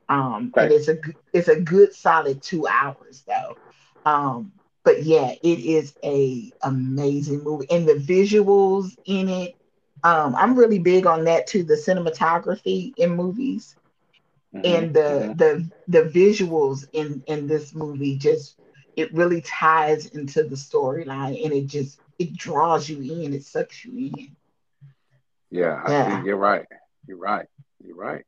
Um, 0.08 0.52
right. 0.54 0.64
and 0.64 0.72
it's 0.72 0.88
a 0.88 0.98
it's 1.32 1.48
a 1.48 1.60
good 1.60 1.94
solid 1.94 2.42
two 2.42 2.66
hours 2.66 3.24
though. 3.26 3.56
Um, 4.04 4.52
but 4.84 5.02
yeah, 5.02 5.32
it 5.42 5.58
is 5.58 5.94
a 6.04 6.52
amazing 6.62 7.42
movie, 7.42 7.66
and 7.70 7.88
the 7.88 7.94
visuals 7.94 8.96
in 9.04 9.28
it. 9.28 9.56
Um, 10.02 10.34
I'm 10.34 10.54
really 10.54 10.78
big 10.78 11.06
on 11.06 11.24
that 11.24 11.46
too. 11.46 11.62
The 11.62 11.74
cinematography 11.74 12.92
in 12.98 13.16
movies, 13.16 13.74
mm-hmm. 14.54 14.66
and 14.66 14.94
the 14.94 15.00
mm-hmm. 15.00 15.32
the 15.34 15.70
the 15.88 16.02
visuals 16.10 16.86
in 16.92 17.22
in 17.26 17.46
this 17.46 17.74
movie 17.74 18.16
just 18.16 18.58
it 18.96 19.12
really 19.14 19.40
ties 19.42 20.06
into 20.06 20.42
the 20.44 20.56
storyline, 20.56 21.42
and 21.44 21.52
it 21.52 21.66
just 21.66 22.00
it 22.18 22.36
draws 22.36 22.88
you 22.88 23.00
in, 23.00 23.32
it 23.32 23.44
sucks 23.44 23.84
you 23.84 24.12
in. 24.16 24.36
Yeah, 25.50 25.82
I 25.84 25.90
yeah. 25.92 26.24
you're 26.24 26.36
right. 26.36 26.66
You're 27.06 27.18
right. 27.18 27.46
You're 27.84 27.96
right. 27.96 28.24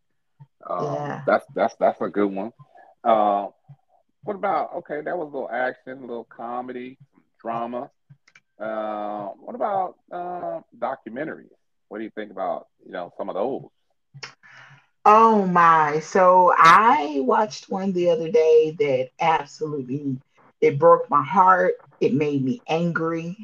Um, 0.68 0.94
yeah. 0.94 1.22
That's 1.26 1.44
that's 1.54 1.74
that's 1.76 2.00
a 2.00 2.08
good 2.08 2.32
one. 2.32 2.52
Uh, 3.02 3.48
what 4.22 4.34
about 4.34 4.74
okay? 4.76 5.00
That 5.00 5.16
was 5.16 5.28
a 5.32 5.36
little 5.36 5.50
action, 5.50 5.98
a 5.98 6.00
little 6.00 6.24
comedy, 6.24 6.98
drama. 7.40 7.90
Uh, 8.58 9.28
what 9.40 9.54
about 9.54 9.96
uh, 10.10 10.60
documentaries? 10.78 11.50
What 11.88 11.98
do 11.98 12.04
you 12.04 12.10
think 12.10 12.30
about 12.30 12.68
you 12.84 12.92
know 12.92 13.12
some 13.16 13.28
of 13.28 13.34
those? 13.34 13.62
Oh 15.04 15.46
my! 15.46 16.00
So 16.00 16.52
I 16.56 17.20
watched 17.20 17.70
one 17.70 17.92
the 17.92 18.10
other 18.10 18.30
day 18.30 18.74
that 18.78 19.10
absolutely 19.20 20.18
it 20.60 20.78
broke 20.78 21.08
my 21.10 21.22
heart. 21.22 21.74
It 22.00 22.14
made 22.14 22.42
me 22.44 22.60
angry. 22.68 23.36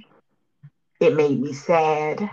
It 1.01 1.15
made 1.15 1.41
me 1.41 1.53
sad. 1.53 2.31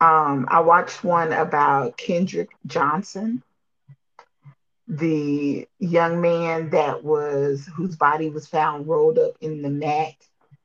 Um, 0.00 0.46
I 0.48 0.60
watched 0.60 1.04
one 1.04 1.32
about 1.32 1.96
Kendrick 1.96 2.50
Johnson 2.66 3.42
the 4.88 5.66
young 5.78 6.20
man 6.20 6.70
that 6.70 7.02
was 7.04 7.66
whose 7.76 7.96
body 7.96 8.30
was 8.30 8.46
found 8.46 8.86
rolled 8.86 9.18
up 9.18 9.32
in 9.40 9.62
the 9.62 9.70
mat. 9.70 10.14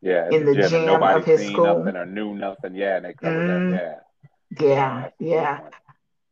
Yeah, 0.01 0.31
in 0.31 0.45
the, 0.45 0.55
gym, 0.55 0.71
gym 0.85 1.01
of 1.03 1.25
his 1.25 1.45
school. 1.45 1.83
Nothing 1.85 1.95
or 1.95 2.05
knew 2.05 2.35
nothing. 2.35 2.75
Yeah, 2.75 2.97
and 2.97 3.05
they 3.05 3.13
covered 3.13 3.45
mm, 3.45 3.69
that. 3.69 4.05
Yeah. 4.59 4.59
Yeah, 4.59 5.09
yeah. 5.19 5.59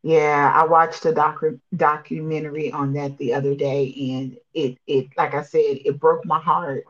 Yeah, 0.03 0.51
I 0.55 0.65
watched 0.65 1.05
a 1.05 1.11
docu- 1.11 1.59
documentary 1.75 2.71
on 2.71 2.93
that 2.93 3.17
the 3.17 3.33
other 3.33 3.55
day, 3.55 3.93
and 4.13 4.37
it, 4.53 4.77
it, 4.87 5.07
like 5.17 5.33
I 5.33 5.43
said, 5.43 5.79
it 5.85 5.99
broke 5.99 6.25
my 6.25 6.39
heart. 6.39 6.83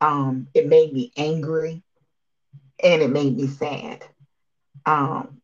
Um, 0.00 0.48
it 0.54 0.66
made 0.66 0.92
me 0.92 1.12
angry, 1.16 1.82
and 2.82 3.02
it 3.02 3.10
made 3.10 3.36
me 3.36 3.46
sad. 3.46 4.04
Um, 4.86 5.40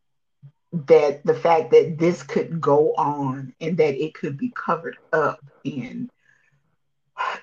that 0.87 1.21
the 1.25 1.33
fact 1.33 1.71
that 1.71 1.97
this 1.99 2.23
could 2.23 2.59
go 2.61 2.93
on 2.95 3.53
and 3.61 3.77
that 3.77 3.95
it 4.03 4.13
could 4.13 4.37
be 4.37 4.51
covered 4.55 4.97
up 5.13 5.39
and 5.65 6.09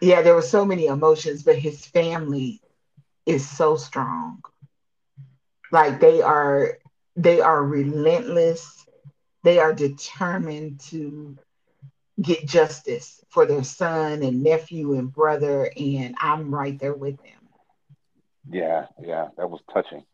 yeah 0.00 0.22
there 0.22 0.34
were 0.34 0.42
so 0.42 0.64
many 0.64 0.86
emotions 0.86 1.42
but 1.42 1.56
his 1.56 1.84
family 1.86 2.60
is 3.26 3.48
so 3.48 3.76
strong 3.76 4.40
like 5.70 6.00
they 6.00 6.20
are 6.22 6.78
they 7.16 7.40
are 7.40 7.62
relentless 7.64 8.81
they 9.42 9.58
are 9.58 9.72
determined 9.74 10.80
to 10.80 11.36
get 12.20 12.46
justice 12.46 13.24
for 13.30 13.46
their 13.46 13.64
son 13.64 14.22
and 14.22 14.42
nephew 14.42 14.94
and 14.94 15.12
brother 15.12 15.70
and 15.76 16.14
i'm 16.20 16.54
right 16.54 16.78
there 16.78 16.94
with 16.94 17.16
them 17.22 17.48
yeah 18.50 18.86
yeah 19.00 19.28
that 19.36 19.50
was 19.50 19.60
touching 19.72 20.04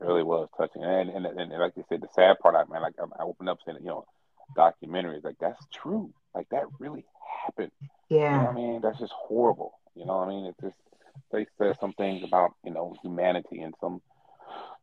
It 0.00 0.06
really 0.06 0.22
was 0.24 0.48
touching. 0.56 0.82
And, 0.84 1.10
and 1.10 1.26
and, 1.26 1.52
like 1.52 1.74
you 1.76 1.84
said, 1.88 2.00
the 2.02 2.08
sad 2.14 2.38
part, 2.40 2.56
I 2.56 2.64
man, 2.72 2.82
like 2.82 2.94
I, 3.00 3.22
opened 3.22 3.48
up 3.48 3.58
saying, 3.64 3.78
you 3.80 3.86
know, 3.88 4.04
documentaries, 4.56 5.24
like 5.24 5.36
that's 5.40 5.64
true. 5.72 6.12
Like 6.34 6.48
that 6.50 6.64
really 6.78 7.04
happened. 7.44 7.72
Yeah. 8.08 8.36
You 8.36 8.42
know 8.44 8.50
I 8.50 8.54
mean? 8.54 8.80
That's 8.82 8.98
just 8.98 9.12
horrible. 9.12 9.72
You 9.94 10.06
know 10.06 10.18
what 10.18 10.28
I 10.28 10.30
mean? 10.30 10.46
It 10.46 10.56
just 10.60 10.76
they 11.32 11.46
said 11.58 11.76
some 11.80 11.92
things 11.94 12.24
about, 12.24 12.52
you 12.64 12.72
know, 12.72 12.94
humanity 13.02 13.60
and 13.62 13.74
some 13.80 14.02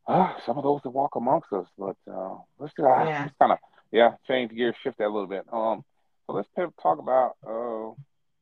uh, 0.06 0.34
some 0.46 0.58
of 0.58 0.64
those 0.64 0.80
that 0.84 0.90
walk 0.90 1.16
amongst 1.16 1.52
us. 1.52 1.66
But 1.78 1.96
uh 2.10 2.36
let's 2.58 2.74
just 2.74 2.86
uh, 2.86 3.04
yeah. 3.04 3.28
kind 3.38 3.52
of 3.52 3.58
yeah, 3.92 4.12
change 4.28 4.52
gears, 4.52 4.74
shift 4.82 4.98
that 4.98 5.06
a 5.06 5.12
little 5.12 5.26
bit. 5.26 5.44
Um 5.52 5.84
so 6.26 6.34
let's 6.34 6.48
talk 6.82 6.98
about 6.98 7.36
uh 7.46 7.94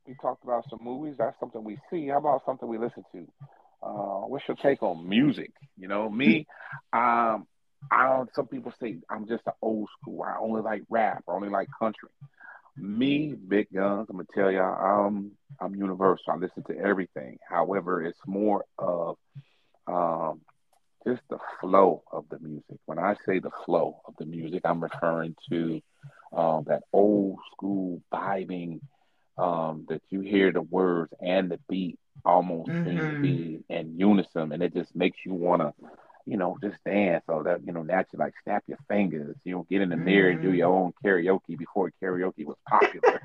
we 0.06 0.14
talked 0.22 0.44
about 0.44 0.64
some 0.70 0.80
movies. 0.82 1.16
That's 1.18 1.38
something 1.38 1.62
we 1.62 1.78
see. 1.90 2.08
How 2.08 2.18
about 2.18 2.42
something 2.46 2.68
we 2.68 2.78
listen 2.78 3.04
to? 3.12 3.26
uh, 3.82 4.22
what's 4.26 4.46
your 4.48 4.56
take 4.56 4.82
on 4.82 5.08
music? 5.08 5.52
You 5.76 5.88
know, 5.88 6.08
me, 6.08 6.46
um, 6.92 7.46
I 7.90 8.08
don't. 8.08 8.30
Some 8.34 8.48
people 8.48 8.72
say 8.80 8.96
I'm 9.08 9.28
just 9.28 9.46
an 9.46 9.52
old 9.62 9.88
school. 10.00 10.22
I 10.22 10.36
only 10.40 10.62
like 10.62 10.82
rap. 10.90 11.24
I 11.28 11.32
only 11.32 11.48
like 11.48 11.68
country. 11.78 12.08
Me, 12.76 13.34
big 13.34 13.68
guns. 13.72 14.06
I'm 14.10 14.16
gonna 14.16 14.28
tell 14.34 14.50
y'all. 14.50 15.06
I'm 15.08 15.32
I'm 15.60 15.74
universal. 15.74 16.24
I 16.32 16.36
listen 16.36 16.64
to 16.64 16.76
everything. 16.78 17.38
However, 17.48 18.04
it's 18.04 18.18
more 18.26 18.64
of 18.78 19.16
um, 19.86 20.40
just 21.08 21.22
the 21.30 21.38
flow 21.60 22.02
of 22.12 22.24
the 22.30 22.38
music. 22.38 22.78
When 22.86 22.98
I 22.98 23.14
say 23.26 23.38
the 23.38 23.50
flow 23.64 24.00
of 24.06 24.14
the 24.18 24.26
music, 24.26 24.62
I'm 24.64 24.82
referring 24.82 25.34
to 25.48 25.80
um, 26.36 26.64
that 26.66 26.82
old 26.92 27.38
school 27.52 28.02
vibing 28.12 28.80
um, 29.38 29.86
that 29.88 30.02
you 30.10 30.20
hear 30.20 30.52
the 30.52 30.62
words 30.62 31.12
and 31.20 31.50
the 31.50 31.58
beat 31.68 31.98
almost 32.24 32.68
mm-hmm. 32.68 32.84
seem 32.84 32.98
to 32.98 33.20
be 33.20 33.64
in 33.68 33.98
unison, 33.98 34.52
and 34.52 34.62
it 34.62 34.74
just 34.74 34.94
makes 34.94 35.18
you 35.24 35.32
want 35.32 35.62
to, 35.62 35.72
you 36.28 36.36
know, 36.36 36.58
just 36.62 36.76
dance. 36.84 37.24
So 37.26 37.42
that 37.44 37.64
you 37.64 37.72
know, 37.72 37.82
naturally, 37.82 38.26
like 38.26 38.34
snap 38.44 38.62
your 38.66 38.78
fingers. 38.86 39.34
You 39.44 39.54
know, 39.54 39.66
get 39.70 39.80
in 39.80 39.88
the 39.88 39.96
mirror 39.96 40.30
and 40.30 40.42
do 40.42 40.52
your 40.52 40.68
mm. 40.68 40.78
own 40.78 40.92
karaoke 41.02 41.56
before 41.56 41.90
karaoke 42.02 42.44
was 42.44 42.56
popular. 42.68 43.20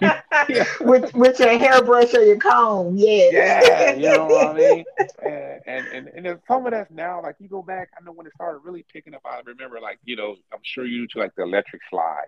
yeah. 0.00 0.64
with 0.80 1.14
with 1.14 1.38
your 1.38 1.56
hairbrush 1.56 2.12
or 2.14 2.22
your 2.22 2.38
comb, 2.38 2.96
yes. 2.96 3.32
Yeah, 3.32 3.94
you 3.94 4.16
know 4.16 4.26
what 4.26 4.48
I 4.48 4.52
mean. 4.58 4.84
And, 5.22 5.62
and 5.66 5.86
and 5.88 6.08
and 6.08 6.26
there's 6.26 6.40
some 6.48 6.66
of 6.66 6.72
that's 6.72 6.90
now. 6.90 7.22
Like 7.22 7.36
you 7.38 7.48
go 7.48 7.62
back, 7.62 7.90
I 7.96 8.04
know 8.04 8.12
when 8.12 8.26
it 8.26 8.32
started 8.34 8.60
really 8.64 8.84
picking 8.92 9.14
up. 9.14 9.22
I 9.24 9.40
remember, 9.46 9.80
like 9.80 10.00
you 10.04 10.16
know, 10.16 10.34
I'm 10.52 10.60
sure 10.62 10.84
you 10.84 11.06
to 11.08 11.18
like 11.20 11.34
the 11.36 11.44
electric 11.44 11.82
slide. 11.88 12.26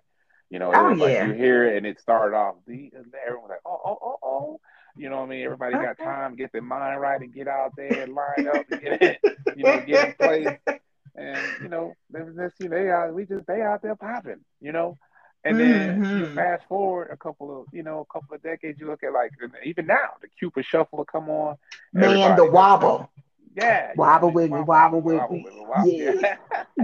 You 0.50 0.58
know, 0.58 0.70
it 0.70 0.76
oh, 0.76 0.90
was 0.90 0.98
yeah. 0.98 1.04
like 1.04 1.28
you 1.28 1.32
hear 1.32 1.66
it 1.66 1.78
and 1.78 1.87
it 1.87 1.98
started 1.98 2.37
off 2.37 2.56
the 2.66 2.92
everyone 3.26 3.48
was 3.48 3.50
like, 3.50 3.61
oh, 3.64 3.80
oh, 3.85 3.98
oh, 4.02 4.18
oh. 4.22 4.61
You 4.96 5.11
know 5.11 5.20
what 5.20 5.26
I 5.26 5.31
mean? 5.31 5.44
Everybody 5.44 5.72
got 5.72 5.98
time 5.98 6.33
to 6.33 6.37
get 6.37 6.52
their 6.52 6.62
mind 6.62 7.00
right 7.00 7.20
and 7.20 7.33
get 7.33 7.48
out 7.48 7.72
there 7.76 8.02
and 8.02 8.14
line 8.14 8.48
up 8.48 8.66
and 8.70 8.81
get 8.81 9.02
it, 9.02 9.18
you 9.57 9.64
know, 9.64 9.81
get 9.87 10.09
in 10.09 10.14
place. 10.14 10.81
And 11.14 11.38
you 11.62 11.68
know, 11.68 11.94
you 12.12 12.68
know, 12.68 13.05
they 13.05 13.11
we 13.12 13.24
just 13.26 13.46
they 13.46 13.62
out 13.62 13.83
there 13.83 13.96
popping, 13.96 14.40
you 14.61 14.72
know. 14.72 14.98
And 15.44 15.59
then 15.59 16.00
mm-hmm. 16.00 16.18
you 16.18 16.35
fast 16.35 16.62
forward 16.68 17.09
a 17.12 17.16
couple 17.16 17.61
of, 17.61 17.66
you 17.72 17.83
know, 17.83 18.07
a 18.09 18.12
couple 18.12 18.37
of 18.37 18.42
decades, 18.42 18.78
you 18.78 18.87
look 18.87 19.02
at 19.02 19.12
like 19.12 19.33
even 19.64 19.87
now 19.87 20.11
the 20.20 20.28
Cupid 20.38 20.64
Shuffle 20.64 20.98
will 20.98 21.05
come 21.05 21.28
on. 21.28 21.57
Man, 21.92 22.37
the 22.37 22.48
wobble. 22.48 23.11
Yeah. 23.57 23.92
Wobble 23.96 24.31
with 24.31 24.50
me, 24.50 24.61
wobble 24.61 25.00
with 25.00 25.31
me. 25.31 25.46
Yeah. 25.85 26.37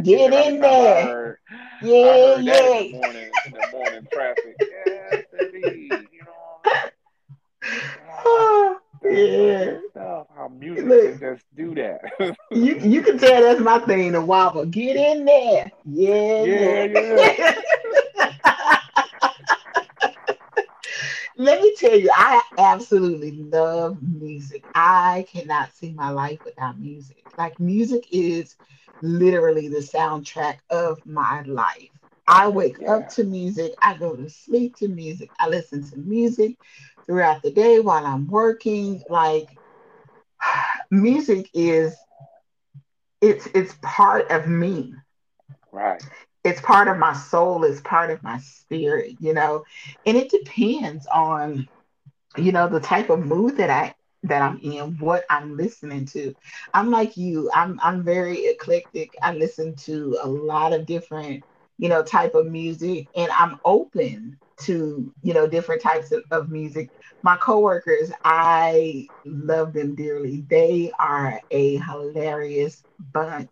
Get 0.02 0.32
in 0.32 0.60
there. 0.60 1.40
Yeah, 1.82 2.36
yeah. 2.38 2.78
In 2.78 2.92
the 2.92 2.98
morning, 2.98 3.30
in 3.46 3.52
the 3.52 3.68
morning 3.72 4.06
traffic. 4.12 4.56
Yes, 4.86 5.24
indeed. 5.40 5.92
You 6.12 6.24
know. 8.24 8.76
Yeah. 9.26 9.78
Stuff, 9.90 10.26
how 10.36 10.48
music 10.48 10.86
Look, 10.86 11.02
can 11.02 11.18
just 11.18 11.44
do 11.56 11.74
that. 11.74 12.00
you 12.50 12.76
you 12.78 13.02
can 13.02 13.18
tell 13.18 13.42
that's 13.42 13.60
my 13.60 13.78
thing, 13.80 14.12
the 14.12 14.20
wobble. 14.20 14.64
Get 14.66 14.96
in 14.96 15.24
there. 15.24 15.72
Yeah, 15.84 16.44
yeah, 16.44 16.84
yeah. 16.84 16.86
yeah. 16.86 17.54
Let 21.36 21.60
me 21.60 21.74
tell 21.76 21.98
you, 21.98 22.10
I 22.12 22.42
absolutely 22.58 23.32
love 23.32 23.98
music. 24.02 24.64
I 24.74 25.26
cannot 25.32 25.72
see 25.72 25.92
my 25.92 26.10
life 26.10 26.40
without 26.44 26.78
music. 26.78 27.24
Like, 27.36 27.60
music 27.60 28.04
is 28.10 28.56
literally 29.00 29.68
the 29.68 29.78
soundtrack 29.78 30.58
of 30.70 31.04
my 31.06 31.42
life. 31.42 31.90
I 32.26 32.48
wake 32.48 32.80
up 32.86 33.08
to 33.10 33.24
music, 33.24 33.72
I 33.80 33.96
go 33.96 34.16
to 34.16 34.28
sleep 34.28 34.76
to 34.76 34.88
music, 34.88 35.30
I 35.38 35.48
listen 35.48 35.88
to 35.90 35.96
music 35.96 36.56
throughout 37.08 37.42
the 37.42 37.52
day 37.52 37.80
while 37.80 38.06
I'm 38.06 38.28
working. 38.28 39.02
Like, 39.10 39.48
music 40.92 41.50
is 41.54 41.96
it's 43.20 43.48
it's 43.54 43.74
part 43.82 44.30
of 44.30 44.48
me. 44.48 44.94
Right. 45.72 46.02
it's 46.44 46.60
part 46.62 46.88
of 46.88 46.98
my 46.98 47.14
soul. 47.14 47.64
It's 47.64 47.80
part 47.82 48.10
of 48.10 48.22
my 48.22 48.38
spirit 48.38 49.16
you 49.20 49.34
know? 49.34 49.64
And 50.06 50.16
it 50.16 50.30
depends 50.30 51.06
on 51.08 51.68
you 52.36 52.52
know 52.52 52.68
the 52.68 52.80
type 52.80 53.10
of 53.10 53.24
mood 53.24 53.56
that 53.56 53.70
i 53.70 53.94
that 54.24 54.42
i'm 54.42 54.58
in 54.60 54.98
what 54.98 55.24
i'm 55.30 55.56
listening 55.56 56.06
to. 56.06 56.34
I'm 56.74 56.90
like 56.90 57.16
you. 57.16 57.50
I'm 57.54 57.80
i'm 57.82 58.04
very 58.04 58.46
eclectic. 58.46 59.14
I 59.22 59.34
listen 59.34 59.74
to 59.86 60.18
a 60.22 60.28
lot 60.28 60.72
of 60.72 60.86
different 60.86 61.44
you 61.78 61.88
know 61.88 62.02
type 62.02 62.34
of 62.34 62.46
music 62.46 63.08
and 63.16 63.30
i'm 63.38 63.58
open 63.64 64.38
to 64.60 65.12
you 65.22 65.34
know 65.34 65.46
different 65.46 65.82
types 65.82 66.12
of, 66.12 66.22
of 66.30 66.50
music. 66.50 66.90
My 67.22 67.36
coworkers 67.36 68.12
i 68.24 69.08
love 69.24 69.72
them 69.72 69.94
dearly. 69.94 70.44
They 70.48 70.92
are 70.98 71.40
a 71.50 71.76
hilarious 71.78 72.82
bunch. 73.12 73.50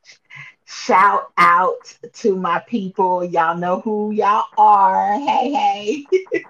Shout 0.64 1.24
out 1.36 1.96
to 2.14 2.36
my 2.36 2.60
people. 2.66 3.24
Y'all 3.24 3.56
know 3.56 3.80
who 3.80 4.10
y'all 4.12 4.44
are. 4.56 5.18
Hey 5.18 5.52
hey. 5.52 6.08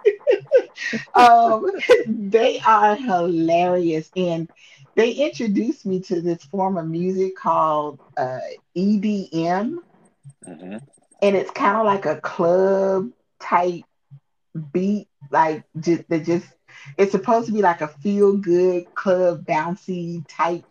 Um, 1.14 1.70
they 2.06 2.60
are 2.60 2.96
hilarious, 2.96 4.10
and 4.16 4.48
they 4.94 5.12
introduced 5.12 5.86
me 5.86 6.00
to 6.02 6.20
this 6.20 6.44
form 6.44 6.76
of 6.76 6.86
music 6.86 7.36
called 7.36 8.00
uh, 8.16 8.40
EDM, 8.74 9.78
hmm 10.44 10.78
and 11.22 11.36
it's 11.36 11.50
kind 11.50 11.76
of 11.76 11.86
like 11.86 12.06
a 12.06 12.20
club 12.20 13.08
type 13.40 13.84
beat, 14.72 15.08
like 15.30 15.64
just 15.80 16.08
that 16.08 16.24
just 16.24 16.46
it's 16.98 17.12
supposed 17.12 17.46
to 17.46 17.52
be 17.52 17.62
like 17.62 17.80
a 17.80 17.88
feel 17.88 18.36
good 18.36 18.84
club 18.94 19.44
bouncy 19.46 20.24
type 20.28 20.64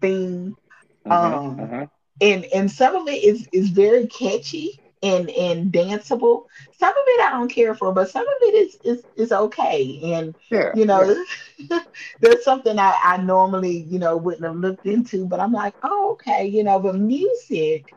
thing. 0.00 0.56
hmm 1.04 1.10
Um, 1.10 1.60
hmm 1.60 1.84
and 2.20 2.44
and 2.54 2.70
some 2.70 2.94
of 2.96 3.08
it 3.08 3.22
is 3.24 3.48
is 3.52 3.70
very 3.70 4.06
catchy 4.06 4.80
and 5.02 5.30
and 5.30 5.72
danceable. 5.72 6.44
Some 6.72 6.90
of 6.90 7.04
it 7.06 7.20
I 7.22 7.30
don't 7.30 7.48
care 7.50 7.74
for, 7.74 7.92
but 7.92 8.10
some 8.10 8.22
of 8.26 8.34
it 8.42 8.54
is 8.54 8.76
is 8.84 9.04
is 9.16 9.32
okay. 9.32 10.00
And 10.14 10.34
Yeah. 10.50 10.72
you 10.72 10.86
Yeah. 10.90 11.10
know, 11.10 11.24
there's 12.20 12.44
something 12.44 12.78
I, 12.78 12.96
I 13.02 13.16
normally 13.18 13.86
you 13.88 13.98
know 13.98 14.16
wouldn't 14.16 14.44
have 14.44 14.56
looked 14.56 14.86
into, 14.86 15.26
but 15.26 15.40
I'm 15.40 15.52
like, 15.52 15.74
oh 15.82 16.12
okay, 16.12 16.46
you 16.46 16.64
know. 16.64 16.78
But 16.80 16.96
music, 16.96 17.94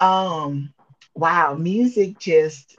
um, 0.00 0.72
wow, 1.14 1.54
music 1.54 2.18
just 2.18 2.76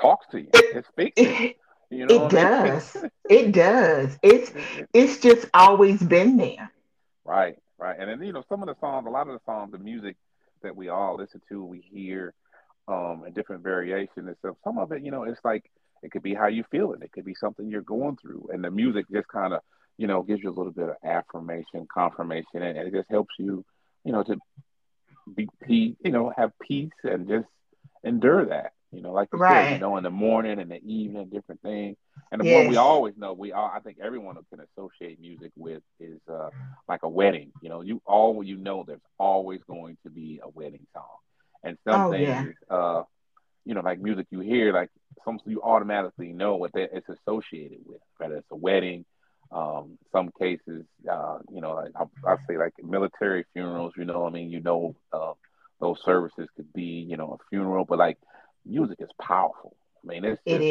Talks 0.00 0.26
to 0.32 0.38
you. 0.40 0.54
it 0.54 0.66
It 0.70 0.84
speaks 0.86 1.18
you. 1.22 1.38
it, 1.42 1.56
You 1.90 2.06
know 2.06 2.16
it 2.16 2.22
what 2.22 2.34
I 2.34 2.38
mean? 2.38 2.48
does 2.48 3.04
it 3.28 3.52
does 3.52 4.18
it's 4.22 4.52
It- 4.52 4.68
it- 4.74 4.90
it's 4.92 5.18
just 5.20 5.46
always 5.54 6.02
been 6.02 6.36
there. 6.36 6.70
right. 7.24 7.56
Right. 7.78 7.96
And 7.98 8.08
then 8.10 8.22
you 8.22 8.32
know 8.32 8.42
some 8.48 8.62
of 8.62 8.68
the 8.68 8.74
songs, 8.80 9.06
a 9.06 9.10
lot 9.10 9.28
of 9.28 9.34
the 9.34 9.40
songs, 9.44 9.72
the 9.72 9.78
music 9.78 10.16
that 10.62 10.74
we 10.76 10.88
all 10.88 11.16
listen 11.16 11.40
to, 11.48 11.64
we 11.64 11.80
hear 11.80 12.34
um 12.88 13.24
in 13.26 13.32
different 13.32 13.62
variations 13.62 14.26
and 14.26 14.36
stuff. 14.38 14.56
Some 14.64 14.78
of 14.78 14.92
it, 14.92 15.02
you 15.02 15.10
know, 15.10 15.24
it's 15.24 15.40
like 15.44 15.64
it 16.02 16.10
could 16.10 16.22
be 16.22 16.34
how 16.34 16.46
you 16.48 16.64
feel 16.70 16.92
it. 16.92 17.02
It 17.02 17.12
could 17.12 17.24
be 17.24 17.34
something 17.34 17.68
you're 17.68 17.82
going 17.82 18.16
through, 18.16 18.48
and 18.52 18.62
the 18.64 18.70
music 18.70 19.06
just 19.12 19.28
kind 19.28 19.52
of 19.54 19.60
you 19.98 20.06
know 20.06 20.22
gives 20.22 20.42
you 20.42 20.50
a 20.50 20.56
little 20.56 20.72
bit 20.72 20.88
of 20.88 20.96
affirmation, 21.04 21.86
confirmation, 21.92 22.62
and 22.62 22.78
it 22.78 22.92
just 22.92 23.10
helps 23.10 23.34
you, 23.38 23.64
you 24.04 24.12
know, 24.12 24.22
to 24.22 24.36
be 25.34 25.48
peace, 25.62 25.96
you 26.04 26.12
know, 26.12 26.32
have 26.36 26.52
peace 26.60 26.90
and 27.04 27.28
just 27.28 27.46
endure 28.04 28.46
that. 28.46 28.72
You 28.92 29.02
know, 29.02 29.12
like 29.12 29.28
you 29.32 29.40
said, 29.46 29.70
you 29.70 29.78
know, 29.78 29.96
in 29.96 30.04
the 30.04 30.10
morning 30.10 30.58
and 30.60 30.70
the 30.70 30.82
evening, 30.84 31.28
different 31.30 31.60
things. 31.62 31.96
And 32.30 32.40
the 32.40 32.44
one 32.44 32.66
we 32.66 32.76
always 32.76 33.14
know, 33.16 33.32
we 33.32 33.52
all, 33.52 33.70
I 33.74 33.80
think 33.80 33.98
everyone 34.02 34.36
can 34.50 34.60
associate 34.60 35.20
music 35.20 35.52
with 35.56 35.82
is 36.00 36.20
uh, 36.30 36.50
like 36.88 37.02
a 37.02 37.08
wedding. 37.08 37.52
You 37.60 37.68
know, 37.68 37.82
you 37.82 38.00
all 38.06 38.42
you 38.42 38.56
know, 38.56 38.84
there's 38.86 39.00
always 39.18 39.60
going 39.68 39.96
to 40.04 40.10
be 40.10 40.40
a 40.42 40.48
wedding 40.48 40.86
song, 40.94 41.04
and 41.64 41.76
some 41.84 42.06
Oh 42.06 42.12
yeah. 42.12 42.42
things, 42.42 42.54
uh, 42.70 43.02
you 43.64 43.74
know, 43.74 43.80
like 43.80 44.00
music 44.00 44.26
you 44.30 44.40
hear, 44.40 44.72
like 44.72 44.90
some 45.24 45.38
you 45.46 45.62
automatically 45.62 46.32
know 46.32 46.56
what 46.56 46.72
that 46.72 46.90
it's 46.92 47.08
associated 47.08 47.78
with, 47.86 48.00
whether 48.18 48.36
it's 48.36 48.50
a 48.50 48.56
wedding. 48.56 49.04
Um, 49.50 49.98
some 50.12 50.30
cases, 50.38 50.84
uh, 51.10 51.38
you 51.50 51.60
know, 51.60 51.74
like 51.74 51.92
I, 51.96 52.04
I 52.30 52.36
say 52.48 52.56
like 52.58 52.72
military 52.82 53.44
funerals, 53.52 53.92
you 53.96 54.04
know, 54.04 54.26
I 54.26 54.30
mean, 54.30 54.50
you 54.50 54.60
know, 54.60 54.94
uh, 55.12 55.32
those 55.80 55.98
services 56.04 56.48
could 56.56 56.72
be, 56.72 57.06
you 57.08 57.16
know, 57.16 57.32
a 57.40 57.44
funeral, 57.50 57.84
but 57.84 57.98
like 57.98 58.18
music 58.64 58.98
is 59.00 59.10
powerful. 59.20 59.76
I 60.04 60.08
mean, 60.08 60.24
it's 60.24 60.40
It 60.46 60.60
a 60.60 60.62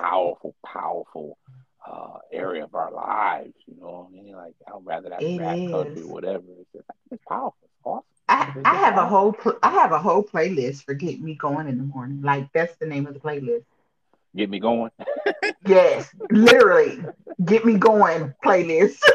powerful, 0.00 0.54
powerful 0.64 1.38
uh, 1.86 2.18
area 2.32 2.64
of 2.64 2.74
our 2.74 2.92
lives. 2.92 3.54
You 3.66 3.76
know, 3.80 4.08
what 4.10 4.18
I 4.18 4.22
mean, 4.22 4.34
like 4.34 4.54
I'd 4.66 4.84
rather 4.84 5.10
that 5.10 5.24
It 5.24 5.36
rap 5.36 5.60
country, 5.70 6.02
is. 6.02 6.04
whatever. 6.04 6.44
It's 6.60 6.70
just 6.74 6.86
it's 7.10 7.22
powerful. 7.28 7.56
It's 7.64 7.72
awesome. 7.84 8.04
I, 8.28 8.52
It's 8.54 8.64
I 8.64 8.74
have 8.76 8.96
a 8.98 9.06
whole 9.06 9.32
pl- 9.32 9.58
I 9.62 9.70
have 9.70 9.92
a 9.92 9.98
whole 9.98 10.22
playlist 10.24 10.84
for 10.84 10.94
Get 10.94 11.20
Me 11.20 11.34
Going 11.34 11.68
in 11.68 11.78
the 11.78 11.84
Morning. 11.84 12.22
Like 12.22 12.52
that's 12.52 12.76
the 12.76 12.86
name 12.86 13.06
of 13.06 13.14
the 13.14 13.20
playlist. 13.20 13.64
Get 14.36 14.50
me 14.50 14.60
going. 14.60 14.90
Yes, 15.66 16.14
literally, 16.30 17.04
Get 17.44 17.64
Me 17.64 17.76
Going 17.76 18.34
playlist. 18.44 18.98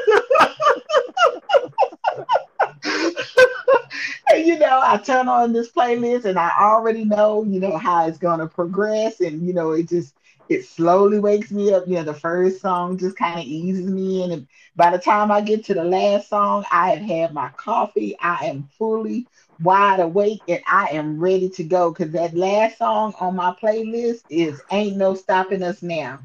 and 2.84 4.46
you 4.46 4.58
know, 4.60 4.80
I 4.84 4.98
turn 4.98 5.28
on 5.28 5.54
this 5.54 5.72
playlist 5.72 6.26
and 6.26 6.38
I 6.40 6.52
already 6.60 7.06
know, 7.06 7.44
you 7.44 7.60
know, 7.60 7.78
how 7.78 8.08
it's 8.08 8.18
gonna 8.18 8.48
progress, 8.48 9.20
and 9.20 9.46
you 9.46 9.54
know, 9.54 9.72
it 9.72 9.90
just 9.90 10.13
it 10.50 10.66
slowly 10.66 11.20
wakes 11.20 11.52
me 11.52 11.74
up. 11.74 11.88
You 11.88 11.96
know, 11.96 12.04
the 12.04 12.13
first 12.13 12.62
song 12.62 12.98
just 12.98 13.18
kind 13.18 13.40
of 13.40 13.46
eases 13.46 13.86
me 13.90 14.24
in, 14.24 14.32
and 14.32 14.48
by 14.76 14.92
the 14.92 15.00
time 15.00 15.32
I 15.32 15.42
get 15.42 15.66
to 15.66 15.74
the 15.74 15.84
last 15.84 16.30
song, 16.30 16.66
I 16.72 16.92
have 16.92 17.02
had 17.02 17.34
my 17.34 17.50
coffee. 17.58 18.18
I 18.20 18.46
am 18.48 18.70
fully 18.78 19.28
wide 19.60 20.00
awake 20.00 20.42
and 20.48 20.62
I 20.68 20.90
am 20.92 21.20
ready 21.20 21.50
to 21.50 21.63
go 21.63 21.92
because 21.92 22.12
that 22.13 22.36
last 22.36 22.78
song 22.78 23.13
on 23.20 23.36
my 23.36 23.56
playlist 23.62 24.20
is 24.30 24.62
Ain't 24.72 24.98
No 24.98 25.16
Stopping 25.16 25.63
Us 25.63 25.82
Now. 25.82 26.20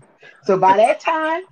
So 0.44 0.58
by 0.58 0.76
that 0.76 1.00
time, 1.00 1.42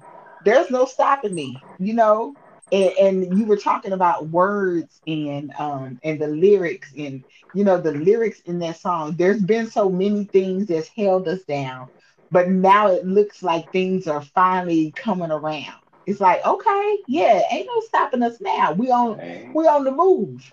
there's 0.41 0.71
no 0.71 0.85
stopping 0.87 1.35
me, 1.35 1.67
you 1.79 1.95
know? 1.95 2.37
And, 2.73 2.93
and 3.01 3.39
you 3.39 3.47
were 3.47 3.57
talking 3.57 3.93
about 3.93 4.29
words 4.29 5.01
and 5.07 5.53
um 5.59 5.99
and 6.03 6.21
the 6.21 6.29
lyrics 6.29 6.93
and 6.97 7.25
you 7.53 7.65
know 7.65 7.81
the 7.81 7.93
lyrics 7.93 8.41
in 8.41 8.59
that 8.61 8.77
song. 8.79 9.17
There's 9.17 9.43
been 9.43 9.67
so 9.71 9.89
many 9.91 10.25
things 10.25 10.67
that's 10.67 10.89
held 10.89 11.29
us 11.29 11.43
down 11.45 11.89
but 12.31 12.49
now 12.49 12.89
it 12.89 13.05
looks 13.07 13.43
like 13.43 13.71
things 13.71 14.07
are 14.07 14.23
finally 14.23 14.93
coming 14.97 15.31
around. 15.31 15.75
It's 16.07 16.21
like 16.21 16.45
okay 16.47 16.99
yeah 17.07 17.43
ain't 17.51 17.67
no 17.67 17.81
stopping 17.87 18.23
us 18.23 18.41
now. 18.41 18.73
We 18.73 18.91
on 18.91 19.19
Hey, 19.19 19.55
we 19.55 19.67
on 19.67 19.85
the 19.85 19.93
move. 19.93 20.53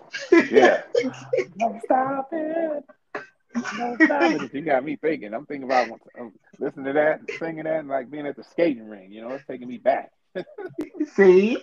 Yeah. 0.50 0.82
No 1.56 1.78
stopping. 1.84 2.82
No 3.70 3.96
stopping 4.04 4.42
it. 4.42 4.52
You 4.54 4.62
got 4.62 4.84
me 4.84 4.96
thinking. 4.96 5.32
I'm 5.34 5.46
thinking 5.46 5.64
about 5.64 5.88
um, 6.18 6.32
listening 6.58 6.86
to 6.86 6.92
that, 6.94 7.20
singing 7.38 7.64
that, 7.64 7.80
and 7.80 7.88
like 7.88 8.10
being 8.10 8.26
at 8.26 8.36
the 8.36 8.44
skating 8.44 8.88
ring. 8.88 9.12
You 9.12 9.22
know, 9.22 9.34
it's 9.34 9.44
taking 9.46 9.68
me 9.68 9.78
back. 9.78 10.10
see 11.14 11.58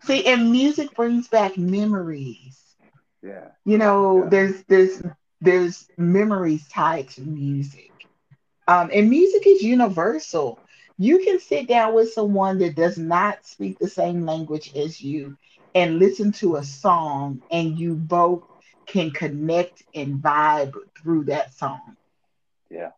see 0.00 0.26
and 0.26 0.50
music 0.50 0.94
brings 0.94 1.28
back 1.28 1.56
memories 1.56 2.76
Yeah, 3.22 3.50
you 3.64 3.78
know 3.78 4.26
yeah. 4.26 4.28
there's 4.28 4.62
there's 4.68 5.02
there's 5.40 5.88
memories 5.96 6.66
tied 6.68 7.08
to 7.08 7.22
music 7.22 7.92
Um, 8.68 8.90
and 8.92 9.08
music 9.10 9.46
is 9.46 9.62
universal. 9.62 10.60
You 10.98 11.18
can 11.24 11.38
sit 11.40 11.68
down 11.68 11.94
with 11.94 12.12
someone 12.12 12.58
that 12.58 12.76
does 12.76 12.98
not 12.98 13.44
speak 13.46 13.78
the 13.78 13.88
same 13.88 14.24
language 14.26 14.70
as 14.76 15.00
you 15.00 15.36
and 15.74 15.98
listen 15.98 16.32
to 16.32 16.56
a 16.56 16.64
song, 16.64 17.42
and 17.50 17.78
you 17.78 17.94
both 17.94 18.44
can 18.86 19.10
connect 19.10 19.82
and 19.94 20.22
vibe 20.22 20.74
through 21.00 21.24
that 21.24 21.52
song. 21.54 21.96
Yeah, 22.70 22.90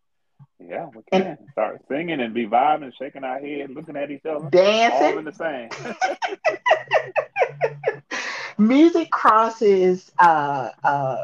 yeah, 0.59 0.87
we 0.95 1.03
And 1.13 1.13
can 1.13 1.39
start 1.53 1.81
singing 1.89 2.21
and 2.21 2.35
be 2.35 2.47
vibing, 2.47 2.93
shaking 2.99 3.25
our 3.25 3.39
head, 3.39 3.71
looking 3.71 3.97
at 3.97 4.11
each 4.11 4.27
other, 4.27 4.51
dancing, 4.51 4.87
all 4.87 5.19
in 5.19 5.25
the 5.25 5.33
same. 5.33 5.71
music 8.59 9.11
crosses 9.11 10.11
uh, 10.19 10.71
uh, 10.83 11.17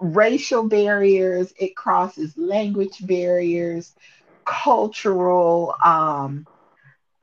racial 0.00 0.68
barriers, 0.68 1.52
it 1.58 1.76
crosses 1.76 2.36
language 2.36 3.06
barriers, 3.06 3.94
cultural. 4.44 5.74
Um, 5.84 6.46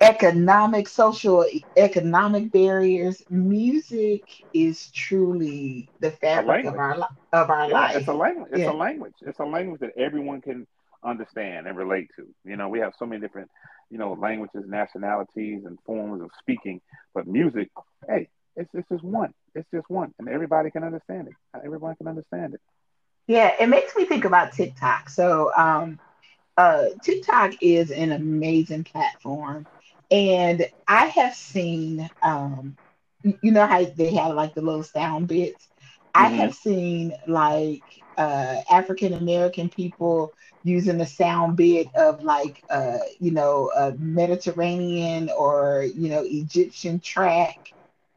economic, 0.02 0.88
social, 0.90 1.46
economic 1.78 2.52
barriers. 2.52 3.24
Music 3.30 4.24
is 4.54 4.92
truly 4.92 5.92
the 6.00 6.12
fabric 6.12 6.64
of 6.66 6.78
our 6.78 6.98
of 7.34 7.50
our 7.50 7.70
Yeah, 7.70 7.92
it's 7.94 8.08
a 8.08 8.14
life. 8.14 8.14
language. 8.14 8.50
It's 8.52 8.68
a 8.68 8.72
language. 8.74 9.14
It's 9.22 9.40
a 9.40 9.46
language 9.46 9.82
that 9.82 9.92
everyone 9.98 10.42
can 10.42 10.68
understand 11.04 11.68
and 11.68 11.78
relate 11.78 12.08
to. 12.18 12.28
You 12.46 12.58
know, 12.58 12.70
we 12.70 12.80
have 12.80 12.94
so 12.98 13.06
many 13.06 13.22
different, 13.22 13.50
you 13.90 13.98
know, 13.98 14.14
languages, 14.14 14.64
nationalities, 14.68 15.64
and 15.66 15.78
forms 15.86 16.22
of 16.22 16.30
speaking, 16.40 16.82
but 17.14 17.28
music, 17.28 17.70
hey, 18.08 18.28
it's, 18.56 18.70
it's 18.74 18.88
just 18.90 19.04
one. 19.04 19.34
It's 19.56 19.68
just 19.74 19.90
one, 19.90 20.14
and 20.20 20.30
everybody 20.30 20.72
can 20.72 20.84
understand 20.84 21.28
it. 21.28 21.36
Everyone 21.64 21.96
can 21.96 22.08
understand 22.08 22.54
it. 22.56 22.62
yeah. 23.28 23.52
It 23.60 23.68
makes 23.70 23.96
me 23.96 24.06
think 24.06 24.26
about 24.26 24.54
TikTok. 24.54 25.10
So, 25.10 25.52
um, 25.56 26.00
uh, 26.58 26.86
TikTok 27.04 27.54
is 27.62 27.92
an 27.92 28.12
amazing 28.12 28.84
platform, 28.84 29.68
and 30.12 30.66
I 30.88 31.08
have 31.08 31.36
seen, 31.36 32.10
um, 32.22 32.78
you 33.42 33.52
know 33.52 33.66
how 33.68 33.84
they 33.86 34.14
have 34.16 34.36
like 34.36 34.54
the 34.56 34.62
little 34.62 34.84
sound 34.84 35.28
bits. 35.28 35.70
I 36.14 36.28
hmm 36.28 36.30
have 36.30 36.54
seen 36.54 37.14
like 37.28 37.84
uh, 38.18 38.58
African 38.72 39.14
American 39.14 39.70
people 39.70 40.34
using 40.64 40.98
the 40.98 41.06
sound 41.06 41.58
bit 41.58 41.88
of 41.96 42.24
like 42.24 42.64
uh, 42.70 42.98
you 43.20 43.32
know 43.32 43.72
a 43.78 43.94
Mediterranean 43.98 45.30
or 45.38 45.86
you 45.96 46.10
know 46.10 46.24
Egyptian 46.26 47.00
track, 47.00 47.58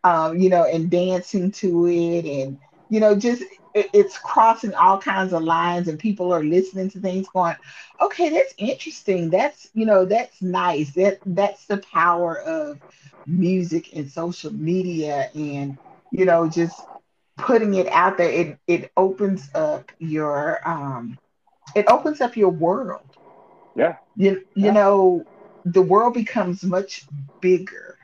um, 0.05 0.39
you 0.39 0.51
know, 0.51 0.65
and 0.65 0.91
dancing 0.91 1.51
to 1.53 1.87
it, 1.87 2.25
and 2.27 2.59
you 2.89 3.01
know 3.01 3.17
just 3.17 3.43
it- 3.75 3.91
it's 3.93 4.19
crossing 4.19 4.75
all 4.75 4.99
kinds 5.01 5.33
of 5.33 5.43
lines 5.43 5.89
and 5.89 5.99
people 5.99 6.33
are 6.33 6.43
listening 6.45 6.91
to 6.91 7.01
things 7.01 7.29
going 7.29 7.55
okay 8.01 8.31
that's 8.31 8.55
interesting. 8.59 9.31
That's 9.31 9.69
you 9.75 9.87
know 9.87 10.05
that's 10.05 10.43
nice. 10.43 10.93
That 10.95 11.21
that's 11.25 11.67
the 11.67 11.79
power 11.79 12.39
of 12.41 12.79
music 13.27 13.95
and 13.95 14.11
social 14.11 14.53
media 14.53 15.29
and 15.35 15.79
you 16.11 16.25
know 16.25 16.49
just 16.49 16.89
putting 17.39 17.75
it 17.75 17.89
out 17.89 18.17
there. 18.19 18.31
It 18.31 18.59
it 18.67 18.93
opens 18.97 19.49
up 19.55 19.91
your 19.99 20.67
um 20.69 21.19
it 21.75 21.87
opens 21.89 22.21
up 22.21 22.37
your 22.37 22.51
world. 22.51 23.17
Yeah, 23.75 23.97
you 24.17 24.45
you 24.55 24.71
yeah. 24.71 24.73
know 24.73 25.27
the 25.65 25.83
world 25.83 26.15
becomes 26.15 26.65
much 26.65 27.07
bigger. 27.41 27.97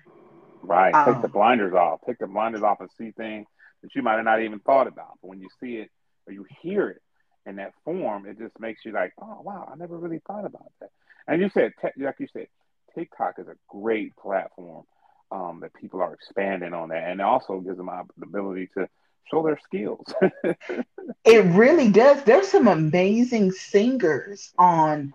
Right. 0.62 0.98
Take 1.04 1.20
the 1.20 1.28
um 1.28 1.30
blinders 1.30 1.74
off. 1.74 2.00
Take 2.06 2.18
the 2.18 2.26
blinders 2.26 2.62
off 2.62 2.80
and 2.80 2.90
see 2.98 3.12
things 3.12 3.46
that 3.82 3.94
you 3.94 4.02
might 4.02 4.16
have 4.16 4.24
not 4.24 4.42
even 4.42 4.60
thought 4.60 4.86
about. 4.86 5.18
But 5.20 5.28
when 5.28 5.40
you 5.40 5.48
see 5.60 5.76
it 5.76 5.90
or 6.26 6.32
you 6.32 6.46
hear 6.62 6.88
it 6.88 7.02
in 7.46 7.56
that 7.56 7.74
form, 7.84 8.26
it 8.26 8.38
just 8.38 8.58
makes 8.60 8.84
you 8.84 8.92
like, 8.92 9.12
oh 9.20 9.40
wow, 9.42 9.68
I 9.72 9.76
never 9.76 9.96
really 9.96 10.20
thought 10.26 10.44
about 10.44 10.72
that. 10.80 10.90
And 11.26 11.40
you 11.40 11.50
said, 11.52 11.72
like 11.96 12.16
you 12.18 12.28
said, 12.32 12.48
TikTok 12.94 13.38
is 13.38 13.48
a 13.48 13.56
great 13.68 14.16
platform 14.16 14.84
um, 15.30 15.60
that 15.60 15.74
people 15.74 16.02
are 16.02 16.14
expanding 16.14 16.74
on 16.74 16.88
that, 16.88 17.04
and 17.04 17.20
it 17.20 17.24
also 17.24 17.60
gives 17.60 17.76
them 17.76 17.90
the 18.16 18.24
ability 18.24 18.68
to 18.76 18.88
show 19.30 19.42
their 19.42 19.58
skills. 19.64 20.12
it 21.24 21.44
really 21.54 21.90
does 21.90 22.22
there's 22.24 22.48
some 22.48 22.66
amazing 22.66 23.52
singers 23.52 24.52
on 24.58 25.14